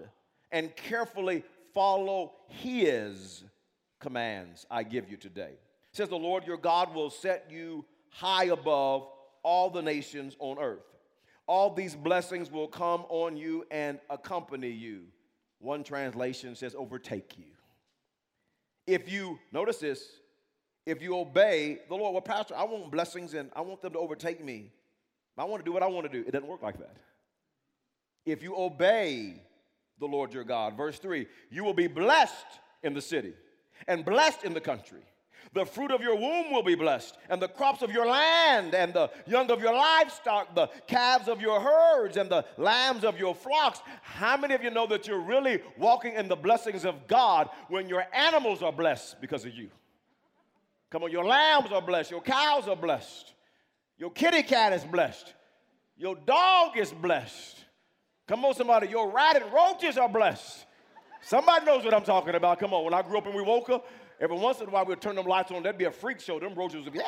and 0.50 0.74
carefully 0.77 1.42
follow 1.74 2.33
his 2.48 3.44
commands 4.00 4.66
I 4.70 4.83
give 4.83 5.11
you 5.11 5.16
today. 5.16 5.53
It 5.53 5.96
says 5.96 6.09
the 6.09 6.16
Lord 6.16 6.46
your 6.46 6.57
God 6.57 6.94
will 6.94 7.11
set 7.11 7.50
you 7.50 7.85
high 8.11 8.44
above 8.44 9.09
all 9.42 9.70
the 9.70 9.83
nations 9.83 10.37
on 10.38 10.59
earth. 10.59 10.85
All 11.46 11.74
these 11.74 11.94
blessings 11.94 12.50
will 12.50 12.68
come 12.68 13.05
on 13.09 13.37
you 13.37 13.66
and 13.70 13.98
accompany 14.09 14.70
you. 14.70 15.03
One 15.59 15.85
translation 15.85 16.55
says 16.55 16.74
overtake 16.74 17.37
you. 17.38 17.44
If 18.87 19.11
you, 19.11 19.38
notice 19.53 19.79
this, 19.79 20.05
if 20.87 21.03
you 21.03 21.16
obey 21.16 21.79
the 21.88 21.94
Lord, 21.94 22.12
well, 22.12 22.23
Pastor, 22.23 22.55
I 22.55 22.64
want 22.64 22.90
blessings 22.90 23.35
and 23.35 23.51
I 23.57 23.62
want 23.62 23.81
them 23.81 23.92
to 23.94 23.99
overtake 23.99 24.44
me. 24.44 24.70
I 25.37 25.44
want 25.44 25.64
to 25.64 25.64
do 25.64 25.73
what 25.73 25.83
I 25.83 25.87
want 25.87 26.11
to 26.11 26.12
do. 26.12 26.27
It 26.27 26.33
doesn't 26.33 26.49
work 26.49 26.62
like 26.62 26.79
that. 26.79 26.97
If 28.27 28.42
you 28.42 28.57
obey 28.57 29.40
the 29.99 30.07
Lord 30.07 30.33
your 30.33 30.44
God. 30.44 30.77
Verse 30.77 30.99
3 30.99 31.27
You 31.51 31.64
will 31.64 31.75
be 31.75 31.87
blessed 31.87 32.47
in 32.83 32.94
the 32.94 33.03
city 33.03 33.35
and 33.88 34.05
blessed 34.05 34.44
in 34.44 34.55
the 34.55 34.61
country. 34.61 35.03
The 35.52 35.64
fruit 35.64 35.90
of 35.90 36.00
your 36.00 36.16
womb 36.16 36.52
will 36.52 36.62
be 36.62 36.74
blessed, 36.74 37.16
and 37.28 37.40
the 37.40 37.48
crops 37.48 37.83
of 37.83 37.92
your 37.92 38.07
land, 38.07 38.74
and 38.74 38.92
the 38.92 39.11
young 39.26 39.50
of 39.50 39.61
your 39.61 39.72
livestock, 39.72 40.54
the 40.54 40.68
calves 40.87 41.28
of 41.28 41.40
your 41.40 41.61
herds, 41.61 42.16
and 42.16 42.28
the 42.28 42.44
lambs 42.57 43.04
of 43.04 43.18
your 43.18 43.35
flocks. 43.35 43.80
How 44.02 44.37
many 44.37 44.54
of 44.54 44.62
you 44.62 44.70
know 44.70 44.87
that 44.87 45.07
you're 45.07 45.20
really 45.20 45.61
walking 45.78 46.14
in 46.14 46.28
the 46.28 46.37
blessings 46.37 46.85
of 46.85 47.07
God 47.07 47.50
when 47.68 47.88
your 47.88 48.04
animals 48.12 48.62
are 48.62 48.72
blessed 48.72 49.20
because 49.20 49.44
of 49.44 49.54
you? 49.54 49.70
Come 50.90 51.04
on, 51.04 51.12
your 51.12 51.24
lambs 51.24 51.70
are 51.72 51.83
blessed, 51.83 52.11
your 52.11 52.22
cows 52.22 52.66
are 52.68 52.76
blessed, 52.76 53.33
your 53.98 54.11
kitty 54.11 54.42
cat 54.42 54.72
is 54.72 54.85
blessed, 54.85 55.35
your 55.96 56.16
dog 56.16 56.76
is 56.76 56.92
blessed. 56.92 57.64
Come 58.26 58.44
on, 58.44 58.54
somebody. 58.54 58.88
Your 58.88 59.11
rat 59.11 59.37
and 59.37 59.52
roaches 59.52 59.98
are 59.98 60.09
blessed. 60.09 60.64
Somebody 61.20 61.66
knows 61.66 61.85
what 61.85 61.94
I'm 61.94 62.04
talking 62.04 62.35
about. 62.35 62.59
Come 62.59 62.72
on. 62.72 62.85
When 62.85 62.94
I 62.94 63.02
grew 63.02 63.18
up 63.18 63.26
in 63.26 63.33
Wewoka, 63.33 63.83
every 64.20 64.37
once 64.37 64.61
in 64.61 64.66
a 64.66 64.70
while 64.70 64.85
we'd 64.85 65.00
turn 65.00 65.16
them 65.16 65.27
lights 65.27 65.50
on. 65.50 65.62
There'd 65.62 65.79
be 65.79 65.85
a 65.85 65.90
freak 65.90 66.20
show. 66.20 66.38
Them 66.40 66.55
roaches 66.55 66.85
would 66.85 66.92
be, 66.92 66.98
yeah. 66.98 67.05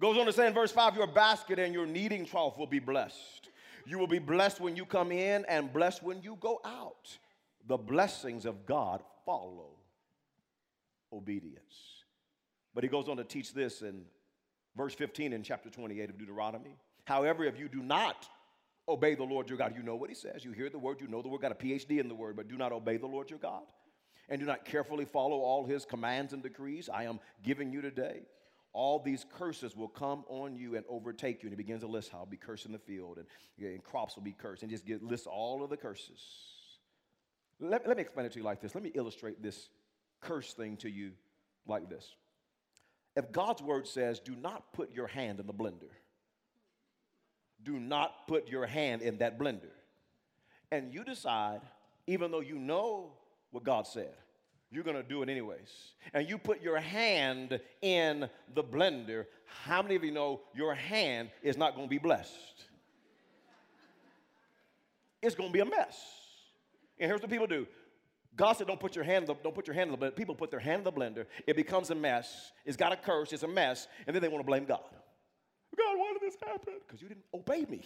Goes 0.00 0.18
on 0.18 0.26
to 0.26 0.32
say 0.32 0.48
in 0.48 0.54
verse 0.54 0.72
5 0.72 0.96
your 0.96 1.06
basket 1.06 1.58
and 1.60 1.72
your 1.72 1.86
kneading 1.86 2.26
trough 2.26 2.58
will 2.58 2.66
be 2.66 2.80
blessed. 2.80 3.48
You 3.86 3.98
will 3.98 4.08
be 4.08 4.18
blessed 4.18 4.60
when 4.60 4.74
you 4.74 4.84
come 4.84 5.12
in 5.12 5.44
and 5.44 5.72
blessed 5.72 6.02
when 6.02 6.22
you 6.22 6.36
go 6.40 6.60
out. 6.64 7.16
The 7.68 7.76
blessings 7.76 8.44
of 8.46 8.66
God 8.66 9.02
follow 9.24 9.76
obedience. 11.12 12.04
But 12.74 12.82
he 12.82 12.90
goes 12.90 13.08
on 13.08 13.16
to 13.18 13.24
teach 13.24 13.54
this 13.54 13.82
in 13.82 14.04
Verse 14.76 14.94
15 14.94 15.32
in 15.32 15.42
chapter 15.42 15.68
28 15.68 16.10
of 16.10 16.18
Deuteronomy. 16.18 16.76
However, 17.04 17.44
if 17.44 17.58
you 17.58 17.68
do 17.68 17.82
not 17.82 18.28
obey 18.88 19.14
the 19.14 19.24
Lord 19.24 19.48
your 19.48 19.58
God, 19.58 19.74
you 19.76 19.82
know 19.82 19.96
what 19.96 20.10
he 20.10 20.14
says. 20.14 20.44
You 20.44 20.52
hear 20.52 20.68
the 20.68 20.78
word, 20.78 21.00
you 21.00 21.08
know 21.08 21.22
the 21.22 21.28
word, 21.28 21.40
got 21.40 21.52
a 21.52 21.54
PhD 21.54 22.00
in 22.00 22.08
the 22.08 22.14
word, 22.14 22.36
but 22.36 22.48
do 22.48 22.56
not 22.56 22.72
obey 22.72 22.96
the 22.96 23.06
Lord 23.06 23.30
your 23.30 23.38
God. 23.38 23.62
And 24.28 24.40
do 24.40 24.46
not 24.46 24.64
carefully 24.64 25.04
follow 25.04 25.38
all 25.38 25.66
his 25.66 25.84
commands 25.84 26.32
and 26.32 26.42
decrees 26.42 26.88
I 26.88 27.04
am 27.04 27.20
giving 27.42 27.72
you 27.72 27.80
today. 27.80 28.22
All 28.72 28.98
these 28.98 29.26
curses 29.36 29.76
will 29.76 29.88
come 29.88 30.24
on 30.28 30.56
you 30.56 30.76
and 30.76 30.84
overtake 30.88 31.42
you. 31.42 31.48
And 31.48 31.52
he 31.52 31.56
begins 31.56 31.82
to 31.82 31.86
list 31.86 32.10
how 32.10 32.18
I'll 32.18 32.26
be 32.26 32.38
cursed 32.38 32.64
in 32.64 32.72
the 32.72 32.78
field 32.78 33.18
and, 33.18 33.26
and 33.58 33.84
crops 33.84 34.16
will 34.16 34.22
be 34.22 34.32
cursed. 34.32 34.62
And 34.62 34.70
just 34.70 34.86
get, 34.86 35.02
list 35.02 35.26
all 35.26 35.62
of 35.62 35.68
the 35.68 35.76
curses. 35.76 36.20
Let, 37.60 37.86
let 37.86 37.96
me 37.96 38.02
explain 38.02 38.24
it 38.24 38.32
to 38.32 38.38
you 38.38 38.44
like 38.44 38.62
this. 38.62 38.74
Let 38.74 38.82
me 38.82 38.92
illustrate 38.94 39.42
this 39.42 39.68
curse 40.20 40.54
thing 40.54 40.78
to 40.78 40.88
you 40.88 41.12
like 41.66 41.90
this. 41.90 42.14
If 43.14 43.30
God's 43.30 43.60
word 43.60 43.86
says, 43.86 44.20
do 44.20 44.34
not 44.34 44.72
put 44.72 44.94
your 44.94 45.06
hand 45.06 45.38
in 45.38 45.46
the 45.46 45.52
blender, 45.52 45.90
do 47.64 47.78
not 47.78 48.26
put 48.26 48.48
your 48.48 48.66
hand 48.66 49.02
in 49.02 49.18
that 49.18 49.38
blender, 49.38 49.70
and 50.70 50.92
you 50.92 51.04
decide, 51.04 51.60
even 52.06 52.30
though 52.30 52.40
you 52.40 52.58
know 52.58 53.12
what 53.50 53.64
God 53.64 53.86
said, 53.86 54.14
you're 54.70 54.84
gonna 54.84 55.02
do 55.02 55.22
it 55.22 55.28
anyways, 55.28 55.92
and 56.14 56.28
you 56.28 56.38
put 56.38 56.62
your 56.62 56.78
hand 56.78 57.60
in 57.82 58.28
the 58.54 58.64
blender, 58.64 59.26
how 59.44 59.82
many 59.82 59.96
of 59.96 60.04
you 60.04 60.10
know 60.10 60.40
your 60.54 60.74
hand 60.74 61.30
is 61.42 61.56
not 61.56 61.74
gonna 61.74 61.88
be 61.88 61.98
blessed? 61.98 62.64
It's 65.20 65.34
gonna 65.34 65.52
be 65.52 65.60
a 65.60 65.64
mess. 65.64 66.00
And 66.98 67.08
here's 67.08 67.20
what 67.20 67.30
people 67.30 67.46
do 67.46 67.66
God 68.34 68.54
said, 68.54 68.66
don't 68.66 68.80
put 68.80 68.96
your 68.96 69.04
hand, 69.04 69.26
don't 69.26 69.54
put 69.54 69.66
your 69.66 69.74
hand 69.74 69.92
in 69.92 69.98
the 69.98 70.06
blender. 70.06 70.16
People 70.16 70.34
put 70.34 70.50
their 70.50 70.60
hand 70.60 70.78
in 70.78 70.84
the 70.84 70.92
blender. 70.92 71.26
It 71.46 71.54
becomes 71.54 71.90
a 71.90 71.94
mess. 71.94 72.52
It's 72.64 72.76
got 72.76 72.92
a 72.92 72.96
curse. 72.96 73.32
It's 73.32 73.42
a 73.42 73.48
mess. 73.48 73.88
And 74.06 74.14
then 74.16 74.22
they 74.22 74.28
want 74.28 74.40
to 74.40 74.46
blame 74.46 74.64
God. 74.64 74.80
God, 75.76 75.98
why 75.98 76.12
did 76.12 76.22
this 76.22 76.40
happen? 76.40 76.74
Because 76.86 77.00
you 77.00 77.08
didn't 77.08 77.24
obey 77.34 77.64
me. 77.68 77.82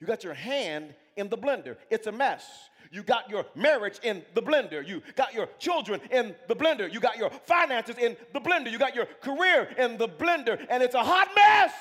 You 0.00 0.06
got 0.06 0.24
your 0.24 0.34
hand 0.34 0.94
in 1.16 1.28
the 1.28 1.38
blender. 1.38 1.76
It's 1.90 2.06
a 2.06 2.12
mess. 2.12 2.44
You 2.92 3.02
got 3.02 3.30
your 3.30 3.46
marriage 3.54 3.98
in 4.02 4.22
the 4.34 4.42
blender. 4.42 4.86
You 4.86 5.02
got 5.16 5.32
your 5.32 5.48
children 5.58 6.00
in 6.10 6.34
the 6.48 6.54
blender. 6.54 6.92
You 6.92 7.00
got 7.00 7.16
your 7.16 7.30
finances 7.30 7.96
in 7.98 8.16
the 8.32 8.40
blender. 8.40 8.70
You 8.70 8.78
got 8.78 8.94
your 8.94 9.06
career 9.22 9.74
in 9.78 9.96
the 9.96 10.08
blender. 10.08 10.64
And 10.68 10.82
it's 10.82 10.94
a 10.94 11.02
hot 11.02 11.30
mess 11.34 11.72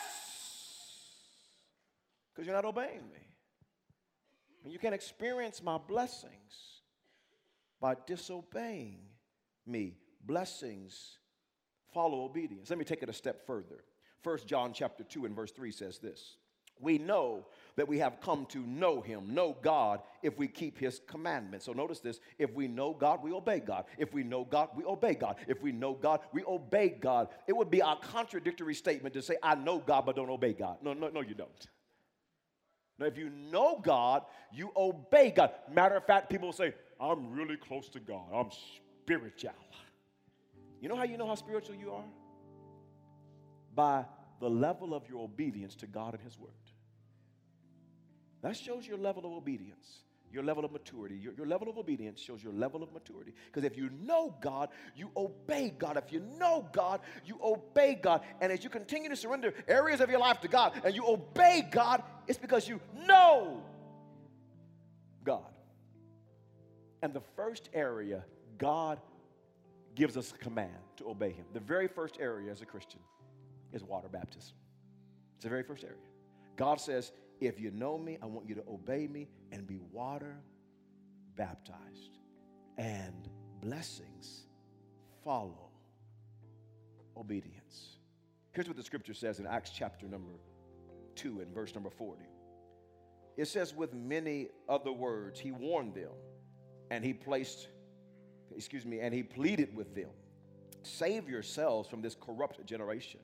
because 2.33 2.45
you're 2.45 2.55
not 2.55 2.65
obeying 2.65 3.03
me. 3.13 3.19
And 4.63 4.73
you 4.73 4.79
can't 4.79 4.95
experience 4.95 5.61
my 5.61 5.77
blessings 5.77 6.81
by 7.79 7.95
disobeying 8.07 8.99
me. 9.67 9.97
blessings 10.23 11.19
follow 11.93 12.23
obedience. 12.23 12.69
Let 12.69 12.79
me 12.79 12.85
take 12.85 13.03
it 13.03 13.09
a 13.09 13.13
step 13.13 13.45
further. 13.45 13.83
First 14.25 14.47
John 14.47 14.73
chapter 14.73 15.03
2 15.03 15.25
and 15.25 15.35
verse 15.35 15.51
3 15.51 15.69
says 15.69 15.99
this. 15.99 16.37
We 16.79 16.97
know 16.97 17.45
that 17.75 17.87
we 17.87 17.99
have 17.99 18.19
come 18.21 18.47
to 18.47 18.57
know 18.57 18.99
him, 18.99 19.35
know 19.35 19.55
God, 19.61 20.01
if 20.23 20.35
we 20.35 20.47
keep 20.47 20.79
his 20.79 20.99
commandments. 21.07 21.67
So 21.67 21.73
notice 21.73 21.99
this 21.99 22.19
if 22.39 22.51
we 22.55 22.67
know 22.67 22.91
God, 22.91 23.21
we 23.21 23.31
obey 23.31 23.59
God. 23.59 23.85
If 23.99 24.15
we 24.15 24.23
know 24.23 24.43
God, 24.43 24.69
we 24.75 24.83
obey 24.83 25.13
God. 25.13 25.35
If 25.47 25.61
we 25.61 25.71
know 25.71 25.93
God, 25.93 26.21
we 26.33 26.43
obey 26.43 26.89
God. 26.89 27.27
It 27.47 27.55
would 27.55 27.69
be 27.69 27.81
a 27.81 27.95
contradictory 28.01 28.73
statement 28.73 29.13
to 29.13 29.21
say, 29.21 29.35
I 29.43 29.53
know 29.53 29.77
God, 29.77 30.07
but 30.07 30.15
don't 30.15 30.31
obey 30.31 30.53
God. 30.53 30.77
No, 30.81 30.93
no, 30.93 31.09
no, 31.09 31.21
you 31.21 31.35
don't. 31.35 31.67
Now, 32.97 33.05
if 33.05 33.19
you 33.19 33.29
know 33.29 33.79
God, 33.79 34.23
you 34.51 34.71
obey 34.75 35.29
God. 35.29 35.51
Matter 35.71 35.97
of 35.97 36.05
fact, 36.07 36.31
people 36.31 36.51
say, 36.51 36.73
I'm 36.99 37.31
really 37.31 37.57
close 37.57 37.89
to 37.89 37.99
God. 37.99 38.25
I'm 38.33 38.49
spiritual. 39.03 39.51
You 40.81 40.89
know 40.89 40.95
how 40.95 41.03
you 41.03 41.15
know 41.15 41.27
how 41.27 41.35
spiritual 41.35 41.75
you 41.75 41.91
are? 41.91 42.05
By 43.75 44.05
the 44.39 44.49
level 44.49 44.93
of 44.93 45.07
your 45.07 45.23
obedience 45.23 45.75
to 45.75 45.87
God 45.87 46.13
and 46.13 46.23
His 46.23 46.39
Word. 46.39 46.51
That 48.41 48.55
shows 48.55 48.85
your 48.85 48.97
level 48.97 49.25
of 49.25 49.31
obedience, 49.31 50.03
your 50.31 50.43
level 50.43 50.65
of 50.65 50.71
maturity. 50.71 51.15
Your, 51.15 51.33
your 51.33 51.47
level 51.47 51.69
of 51.69 51.77
obedience 51.77 52.21
shows 52.21 52.43
your 52.43 52.53
level 52.53 52.83
of 52.83 52.93
maturity. 52.93 53.33
Because 53.47 53.63
if 53.63 53.77
you 53.77 53.89
know 54.03 54.35
God, 54.41 54.69
you 54.95 55.09
obey 55.17 55.73
God. 55.77 55.97
If 55.97 56.11
you 56.11 56.19
know 56.37 56.67
God, 56.71 56.99
you 57.25 57.39
obey 57.41 57.95
God. 57.95 58.21
And 58.41 58.51
as 58.51 58.63
you 58.63 58.69
continue 58.69 59.09
to 59.09 59.15
surrender 59.15 59.53
areas 59.67 60.01
of 60.01 60.09
your 60.09 60.19
life 60.19 60.41
to 60.41 60.47
God 60.47 60.73
and 60.83 60.93
you 60.93 61.07
obey 61.07 61.67
God, 61.71 62.03
it's 62.27 62.37
because 62.37 62.67
you 62.67 62.79
know 63.07 63.63
God. 65.23 65.41
And 67.01 67.13
the 67.13 67.23
first 67.35 67.69
area, 67.73 68.25
God 68.57 68.99
gives 69.95 70.17
us 70.17 70.33
a 70.33 70.37
command 70.37 70.71
to 70.97 71.09
obey 71.09 71.31
Him. 71.31 71.45
The 71.53 71.59
very 71.59 71.87
first 71.87 72.17
area 72.19 72.51
as 72.51 72.61
a 72.61 72.65
Christian 72.65 72.99
is 73.75 73.83
water 73.83 74.07
baptism. 74.07 74.55
It's 75.35 75.43
the 75.43 75.49
very 75.49 75.63
first 75.63 75.83
area. 75.83 75.97
God 76.55 76.79
says, 76.79 77.11
if 77.41 77.59
you 77.59 77.69
know 77.71 77.97
me, 77.97 78.17
I 78.23 78.25
want 78.25 78.47
you 78.47 78.55
to 78.55 78.63
obey 78.69 79.07
me 79.07 79.27
and 79.51 79.67
be 79.67 79.79
water 79.91 80.37
baptized. 81.35 82.17
And 82.77 83.29
blessings 83.61 84.47
follow 85.23 85.69
obedience. 87.17 87.97
Here's 88.53 88.67
what 88.67 88.77
the 88.77 88.83
scripture 88.83 89.13
says 89.13 89.39
in 89.39 89.45
Acts 89.45 89.71
chapter 89.71 90.07
number 90.07 90.31
2 91.15 91.41
and 91.41 91.53
verse 91.53 91.73
number 91.75 91.89
40. 91.89 92.23
It 93.35 93.49
says, 93.49 93.75
with 93.75 93.93
many 93.93 94.47
other 94.69 94.93
words, 94.93 95.37
he 95.41 95.51
warned 95.51 95.93
them 95.95 96.11
and 96.89 97.03
he 97.03 97.13
placed, 97.13 97.67
excuse 98.55 98.85
me, 98.85 99.01
and 99.01 99.13
he 99.13 99.23
pleaded 99.23 99.75
with 99.75 99.93
them, 99.93 100.09
save 100.83 101.27
yourselves 101.27 101.89
from 101.89 102.01
this 102.01 102.15
corrupt 102.15 102.65
generation 102.65 103.19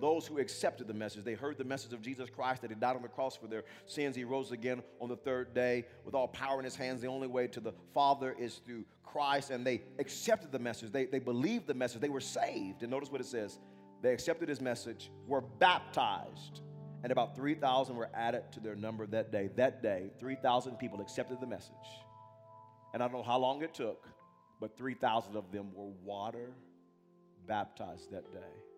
those 0.00 0.26
who 0.26 0.38
accepted 0.38 0.86
the 0.86 0.94
message. 0.94 1.24
They 1.24 1.34
heard 1.34 1.58
the 1.58 1.64
message 1.64 1.92
of 1.92 2.02
Jesus 2.02 2.28
Christ 2.30 2.62
that 2.62 2.70
He 2.70 2.74
died 2.74 2.96
on 2.96 3.02
the 3.02 3.08
cross 3.08 3.36
for 3.36 3.46
their 3.46 3.64
sins. 3.86 4.16
He 4.16 4.24
rose 4.24 4.52
again 4.52 4.82
on 5.00 5.08
the 5.08 5.16
third 5.16 5.54
day 5.54 5.84
with 6.04 6.14
all 6.14 6.28
power 6.28 6.58
in 6.58 6.64
His 6.64 6.76
hands. 6.76 7.00
The 7.00 7.08
only 7.08 7.28
way 7.28 7.46
to 7.48 7.60
the 7.60 7.72
Father 7.92 8.34
is 8.38 8.56
through 8.64 8.84
Christ. 9.04 9.50
And 9.50 9.66
they 9.66 9.82
accepted 9.98 10.52
the 10.52 10.58
message. 10.58 10.92
They, 10.92 11.06
they 11.06 11.18
believed 11.18 11.66
the 11.66 11.74
message. 11.74 12.00
They 12.00 12.08
were 12.08 12.20
saved. 12.20 12.82
And 12.82 12.90
notice 12.90 13.10
what 13.10 13.20
it 13.20 13.26
says 13.26 13.58
they 14.02 14.12
accepted 14.12 14.50
His 14.50 14.60
message, 14.60 15.10
were 15.26 15.40
baptized, 15.40 16.60
and 17.02 17.10
about 17.10 17.34
3,000 17.34 17.96
were 17.96 18.10
added 18.12 18.42
to 18.52 18.60
their 18.60 18.76
number 18.76 19.06
that 19.06 19.32
day. 19.32 19.48
That 19.56 19.82
day, 19.82 20.10
3,000 20.18 20.76
people 20.76 21.00
accepted 21.00 21.40
the 21.40 21.46
message. 21.46 21.74
And 22.92 23.02
I 23.02 23.06
don't 23.06 23.16
know 23.16 23.22
how 23.22 23.38
long 23.38 23.62
it 23.62 23.72
took, 23.72 24.06
but 24.60 24.76
3,000 24.76 25.36
of 25.36 25.50
them 25.52 25.70
were 25.74 25.90
water 26.04 26.52
baptized 27.46 28.10
that 28.10 28.30
day. 28.32 28.73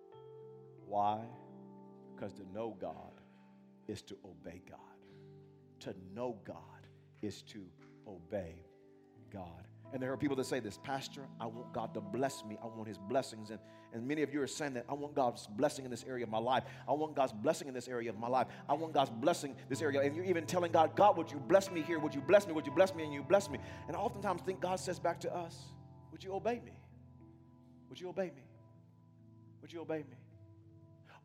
Why? 0.86 1.20
Because 2.14 2.32
to 2.34 2.42
know 2.54 2.76
God 2.80 3.20
is 3.88 4.02
to 4.02 4.16
obey 4.24 4.62
God. 4.68 4.78
To 5.80 5.94
know 6.14 6.38
God 6.44 6.56
is 7.22 7.42
to 7.42 7.64
obey 8.06 8.64
God. 9.32 9.66
And 9.92 10.02
there 10.02 10.12
are 10.12 10.16
people 10.16 10.36
that 10.36 10.46
say 10.46 10.60
this, 10.60 10.78
Pastor, 10.82 11.22
I 11.40 11.46
want 11.46 11.72
God 11.72 11.94
to 11.94 12.00
bless 12.00 12.44
me. 12.44 12.58
I 12.62 12.66
want 12.66 12.88
his 12.88 12.98
blessings. 12.98 13.50
And, 13.50 13.60
and 13.92 14.06
many 14.06 14.22
of 14.22 14.32
you 14.32 14.42
are 14.42 14.46
saying 14.46 14.74
that 14.74 14.84
I 14.88 14.94
want 14.94 15.14
God's 15.14 15.46
blessing 15.46 15.84
in 15.84 15.90
this 15.90 16.04
area 16.08 16.24
of 16.24 16.30
my 16.30 16.38
life. 16.38 16.64
I 16.88 16.92
want 16.92 17.14
God's 17.14 17.32
blessing 17.32 17.68
in 17.68 17.74
this 17.74 17.86
area 17.86 18.10
of 18.10 18.18
my 18.18 18.26
life. 18.26 18.48
I 18.68 18.74
want 18.74 18.92
God's 18.92 19.10
blessing 19.10 19.54
this 19.68 19.82
area. 19.82 20.00
And 20.00 20.16
you're 20.16 20.24
even 20.24 20.44
telling 20.44 20.72
God, 20.72 20.96
God, 20.96 21.16
would 21.16 21.30
you 21.30 21.38
bless 21.38 21.70
me 21.70 21.82
here? 21.82 21.98
Would 22.00 22.14
you 22.14 22.20
bless 22.20 22.46
me? 22.46 22.52
Would 22.52 22.66
you 22.66 22.72
bless 22.72 22.94
me? 22.94 23.04
And 23.04 23.12
you 23.12 23.22
bless 23.22 23.48
me. 23.48 23.58
And 23.86 23.96
I 23.96 24.00
oftentimes 24.00 24.42
think 24.42 24.60
God 24.60 24.80
says 24.80 24.98
back 24.98 25.20
to 25.20 25.34
us, 25.34 25.56
Would 26.10 26.24
you 26.24 26.34
obey 26.34 26.60
me? 26.64 26.72
Would 27.88 28.00
you 28.00 28.08
obey 28.08 28.32
me? 28.34 28.42
Would 29.62 29.72
you 29.72 29.80
obey 29.80 29.98
me? 29.98 30.16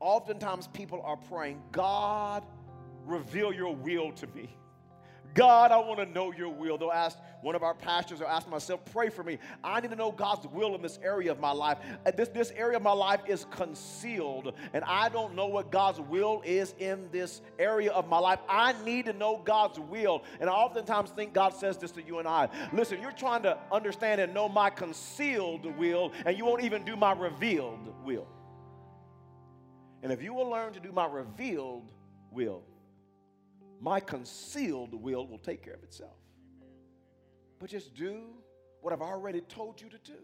Oftentimes 0.01 0.67
people 0.67 0.99
are 1.05 1.15
praying, 1.15 1.61
God, 1.71 2.43
reveal 3.05 3.53
your 3.53 3.75
will 3.75 4.11
to 4.13 4.27
me. 4.27 4.57
God, 5.33 5.71
I 5.71 5.77
want 5.77 5.99
to 5.99 6.05
know 6.05 6.33
your 6.33 6.49
will. 6.49 6.77
They'll 6.77 6.91
ask 6.91 7.17
one 7.41 7.55
of 7.55 7.63
our 7.63 7.73
pastors 7.73 8.19
or 8.19 8.27
ask 8.27 8.49
myself, 8.49 8.81
pray 8.91 9.09
for 9.09 9.23
me. 9.23 9.37
I 9.63 9.79
need 9.79 9.91
to 9.91 9.95
know 9.95 10.11
God's 10.11 10.45
will 10.47 10.75
in 10.75 10.81
this 10.81 10.99
area 11.01 11.31
of 11.31 11.39
my 11.39 11.51
life. 11.51 11.77
Uh, 12.05 12.11
this, 12.11 12.27
this 12.29 12.51
area 12.51 12.77
of 12.77 12.83
my 12.83 12.91
life 12.91 13.21
is 13.27 13.45
concealed, 13.49 14.53
and 14.73 14.83
I 14.83 15.07
don't 15.07 15.35
know 15.35 15.47
what 15.47 15.71
God's 15.71 16.01
will 16.01 16.41
is 16.43 16.75
in 16.79 17.07
this 17.11 17.41
area 17.59 17.91
of 17.91 18.09
my 18.09 18.19
life. 18.19 18.39
I 18.49 18.73
need 18.83 19.05
to 19.05 19.13
know 19.13 19.41
God's 19.45 19.79
will. 19.79 20.23
And 20.41 20.49
I 20.49 20.53
oftentimes 20.53 21.11
think 21.11 21.33
God 21.33 21.53
says 21.53 21.77
this 21.77 21.91
to 21.91 22.03
you 22.03 22.19
and 22.19 22.27
I. 22.27 22.49
Listen, 22.73 23.01
you're 23.01 23.11
trying 23.11 23.43
to 23.43 23.57
understand 23.71 24.19
and 24.19 24.33
know 24.33 24.49
my 24.49 24.69
concealed 24.69 25.65
will, 25.77 26.11
and 26.25 26.37
you 26.37 26.43
won't 26.43 26.63
even 26.63 26.83
do 26.83 26.95
my 26.95 27.13
revealed 27.13 27.93
will. 28.03 28.27
And 30.03 30.11
if 30.11 30.21
you 30.21 30.33
will 30.33 30.49
learn 30.49 30.73
to 30.73 30.79
do 30.79 30.91
my 30.91 31.05
revealed 31.05 31.91
will, 32.31 32.63
my 33.79 33.99
concealed 33.99 34.93
will 34.93 35.27
will 35.27 35.37
take 35.39 35.63
care 35.63 35.73
of 35.73 35.83
itself. 35.83 36.17
But 37.59 37.69
just 37.69 37.93
do 37.93 38.21
what 38.81 38.93
I've 38.93 39.01
already 39.01 39.41
told 39.41 39.79
you 39.81 39.89
to 39.89 39.97
do. 39.99 40.17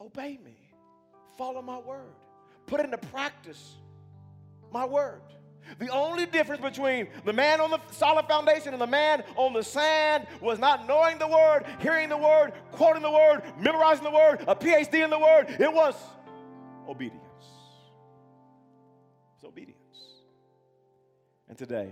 Obey 0.00 0.38
me. 0.42 0.56
Follow 1.36 1.60
my 1.60 1.78
word. 1.78 2.14
Put 2.66 2.80
into 2.80 2.98
practice 2.98 3.74
my 4.72 4.84
word. 4.84 5.20
The 5.78 5.88
only 5.88 6.26
difference 6.26 6.60
between 6.60 7.08
the 7.24 7.32
man 7.32 7.60
on 7.60 7.70
the 7.70 7.80
solid 7.90 8.26
foundation 8.26 8.74
and 8.74 8.80
the 8.80 8.86
man 8.86 9.24
on 9.36 9.54
the 9.54 9.62
sand 9.62 10.26
was 10.40 10.58
not 10.58 10.86
knowing 10.86 11.18
the 11.18 11.28
word, 11.28 11.64
hearing 11.80 12.10
the 12.10 12.18
word, 12.18 12.52
quoting 12.72 13.02
the 13.02 13.10
word, 13.10 13.42
memorizing 13.58 14.04
the 14.04 14.10
word, 14.10 14.44
a 14.46 14.54
PhD 14.54 15.02
in 15.02 15.10
the 15.10 15.18
word. 15.18 15.56
It 15.58 15.72
was 15.72 15.94
obedience 16.86 17.23
obedience. 19.44 20.22
And 21.48 21.58
today, 21.58 21.90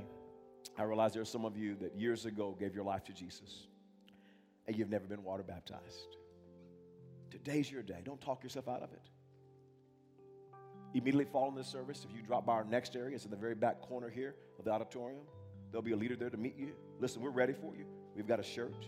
I 0.78 0.84
realize 0.84 1.12
there 1.12 1.22
are 1.22 1.26
some 1.26 1.44
of 1.44 1.56
you 1.56 1.76
that 1.76 1.94
years 1.94 2.24
ago 2.24 2.56
gave 2.58 2.74
your 2.74 2.84
life 2.84 3.04
to 3.04 3.12
Jesus 3.12 3.66
and 4.66 4.76
you've 4.76 4.90
never 4.90 5.04
been 5.06 5.22
water 5.22 5.42
baptized. 5.42 6.16
Today's 7.30 7.70
your 7.70 7.82
day. 7.82 7.98
Don't 8.04 8.20
talk 8.20 8.42
yourself 8.42 8.68
out 8.68 8.82
of 8.82 8.92
it. 8.92 9.02
Immediately 10.94 11.26
following 11.32 11.56
this 11.56 11.68
service, 11.68 12.06
if 12.08 12.14
you 12.14 12.22
drop 12.22 12.44
by 12.44 12.52
our 12.52 12.64
next 12.64 12.94
area, 12.94 13.14
it's 13.14 13.24
in 13.24 13.30
the 13.30 13.36
very 13.36 13.54
back 13.54 13.80
corner 13.80 14.10
here 14.10 14.34
of 14.58 14.64
the 14.64 14.70
auditorium. 14.70 15.22
There'll 15.70 15.82
be 15.82 15.92
a 15.92 15.96
leader 15.96 16.16
there 16.16 16.28
to 16.28 16.36
meet 16.36 16.56
you. 16.56 16.72
Listen, 17.00 17.22
we're 17.22 17.30
ready 17.30 17.54
for 17.54 17.74
you. 17.74 17.86
We've 18.14 18.26
got 18.26 18.38
a 18.38 18.42
shirt, 18.42 18.84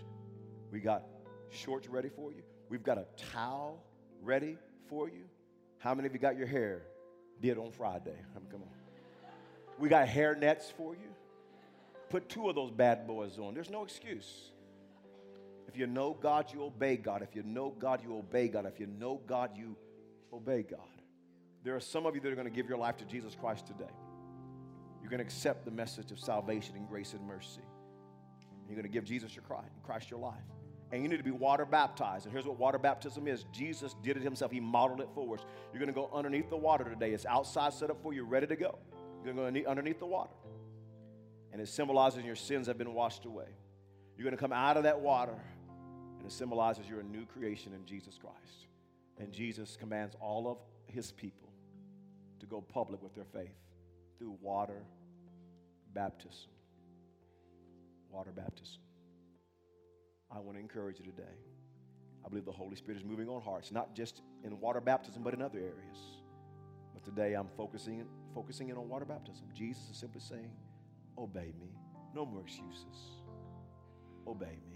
we 0.70 0.80
got 0.80 1.04
shorts 1.48 1.88
ready 1.88 2.10
for 2.10 2.30
you, 2.30 2.42
we've 2.68 2.82
got 2.82 2.98
a 2.98 3.06
towel 3.32 3.82
ready 4.22 4.58
for 4.88 5.08
you. 5.08 5.24
How 5.78 5.94
many 5.94 6.06
of 6.06 6.12
you 6.12 6.18
got 6.18 6.36
your 6.36 6.46
hair 6.46 6.82
did 7.44 7.58
on 7.58 7.70
Friday. 7.70 8.16
I 8.34 8.38
mean, 8.38 8.48
come 8.50 8.62
on. 8.62 8.68
We 9.78 9.90
got 9.90 10.08
hair 10.08 10.34
nets 10.34 10.72
for 10.74 10.94
you. 10.94 11.10
Put 12.08 12.28
two 12.28 12.48
of 12.48 12.54
those 12.54 12.70
bad 12.70 13.06
boys 13.06 13.38
on. 13.38 13.52
There's 13.52 13.70
no 13.70 13.84
excuse. 13.84 14.50
If 15.68 15.76
you 15.76 15.86
know 15.86 16.16
God, 16.18 16.52
you 16.54 16.62
obey 16.62 16.96
God. 16.96 17.20
If 17.22 17.36
you 17.36 17.42
know 17.42 17.74
God, 17.78 18.02
you 18.02 18.16
obey 18.16 18.48
God. 18.48 18.64
If 18.64 18.80
you 18.80 18.86
know 18.86 19.20
God, 19.26 19.50
you 19.56 19.76
obey 20.32 20.62
God. 20.62 20.80
There 21.64 21.76
are 21.76 21.80
some 21.80 22.06
of 22.06 22.14
you 22.14 22.20
that 22.22 22.32
are 22.32 22.36
going 22.36 22.48
to 22.48 22.54
give 22.54 22.68
your 22.68 22.78
life 22.78 22.96
to 22.98 23.04
Jesus 23.04 23.34
Christ 23.34 23.66
today. 23.66 23.92
You're 25.02 25.10
going 25.10 25.18
to 25.18 25.24
accept 25.24 25.66
the 25.66 25.70
message 25.70 26.12
of 26.12 26.18
salvation 26.18 26.76
and 26.76 26.88
grace 26.88 27.12
and 27.12 27.26
mercy. 27.26 27.60
You're 28.68 28.76
going 28.76 28.84
to 28.84 28.92
give 28.92 29.04
Jesus 29.04 29.34
your 29.34 29.42
Christ, 29.42 29.72
Christ 29.82 30.10
your 30.10 30.20
life 30.20 30.44
and 30.92 31.02
you 31.02 31.08
need 31.08 31.16
to 31.16 31.24
be 31.24 31.30
water 31.30 31.64
baptized. 31.64 32.26
And 32.26 32.32
here's 32.32 32.46
what 32.46 32.58
water 32.58 32.78
baptism 32.78 33.26
is 33.26 33.44
Jesus 33.52 33.94
did 34.02 34.16
it 34.16 34.22
himself, 34.22 34.50
he 34.50 34.60
modeled 34.60 35.00
it 35.00 35.08
for 35.14 35.34
us. 35.34 35.44
You're 35.72 35.80
going 35.80 35.92
to 35.92 35.94
go 35.94 36.10
underneath 36.12 36.50
the 36.50 36.56
water 36.56 36.84
today. 36.84 37.12
It's 37.12 37.26
outside 37.26 37.72
set 37.72 37.90
up 37.90 38.02
for 38.02 38.12
you, 38.12 38.24
ready 38.24 38.46
to 38.46 38.56
go. 38.56 38.78
You're 39.24 39.34
going 39.34 39.54
to 39.54 39.60
go 39.60 39.70
underneath 39.70 39.98
the 39.98 40.06
water. 40.06 40.34
And 41.52 41.60
it 41.60 41.68
symbolizes 41.68 42.24
your 42.24 42.36
sins 42.36 42.66
have 42.66 42.78
been 42.78 42.94
washed 42.94 43.24
away. 43.24 43.48
You're 44.16 44.24
going 44.24 44.36
to 44.36 44.40
come 44.40 44.52
out 44.52 44.76
of 44.76 44.84
that 44.84 45.00
water, 45.00 45.34
and 46.18 46.26
it 46.26 46.32
symbolizes 46.32 46.88
you're 46.88 47.00
a 47.00 47.04
new 47.04 47.26
creation 47.26 47.72
in 47.72 47.84
Jesus 47.86 48.18
Christ. 48.18 48.66
And 49.18 49.32
Jesus 49.32 49.76
commands 49.78 50.16
all 50.20 50.48
of 50.48 50.58
his 50.92 51.12
people 51.12 51.48
to 52.40 52.46
go 52.46 52.60
public 52.60 53.02
with 53.02 53.14
their 53.14 53.24
faith 53.24 53.54
through 54.18 54.36
water 54.40 54.82
baptism. 55.92 56.50
Water 58.10 58.30
baptism. 58.34 58.83
I 60.30 60.40
want 60.40 60.56
to 60.56 60.60
encourage 60.60 60.98
you 60.98 61.04
today. 61.04 61.36
I 62.24 62.28
believe 62.28 62.44
the 62.44 62.52
Holy 62.52 62.76
Spirit 62.76 62.98
is 62.98 63.04
moving 63.04 63.28
on 63.28 63.42
hearts, 63.42 63.70
not 63.70 63.94
just 63.94 64.22
in 64.44 64.58
water 64.60 64.80
baptism, 64.80 65.22
but 65.22 65.34
in 65.34 65.42
other 65.42 65.58
areas. 65.58 65.98
But 66.94 67.04
today 67.04 67.34
I'm 67.34 67.48
focusing, 67.56 68.04
focusing 68.34 68.70
in 68.70 68.76
on 68.76 68.88
water 68.88 69.04
baptism. 69.04 69.46
Jesus 69.54 69.90
is 69.90 69.96
simply 69.96 70.20
saying, 70.20 70.50
Obey 71.18 71.52
me. 71.60 71.68
No 72.14 72.24
more 72.24 72.42
excuses. 72.42 73.22
Obey 74.26 74.58
me. 74.70 74.73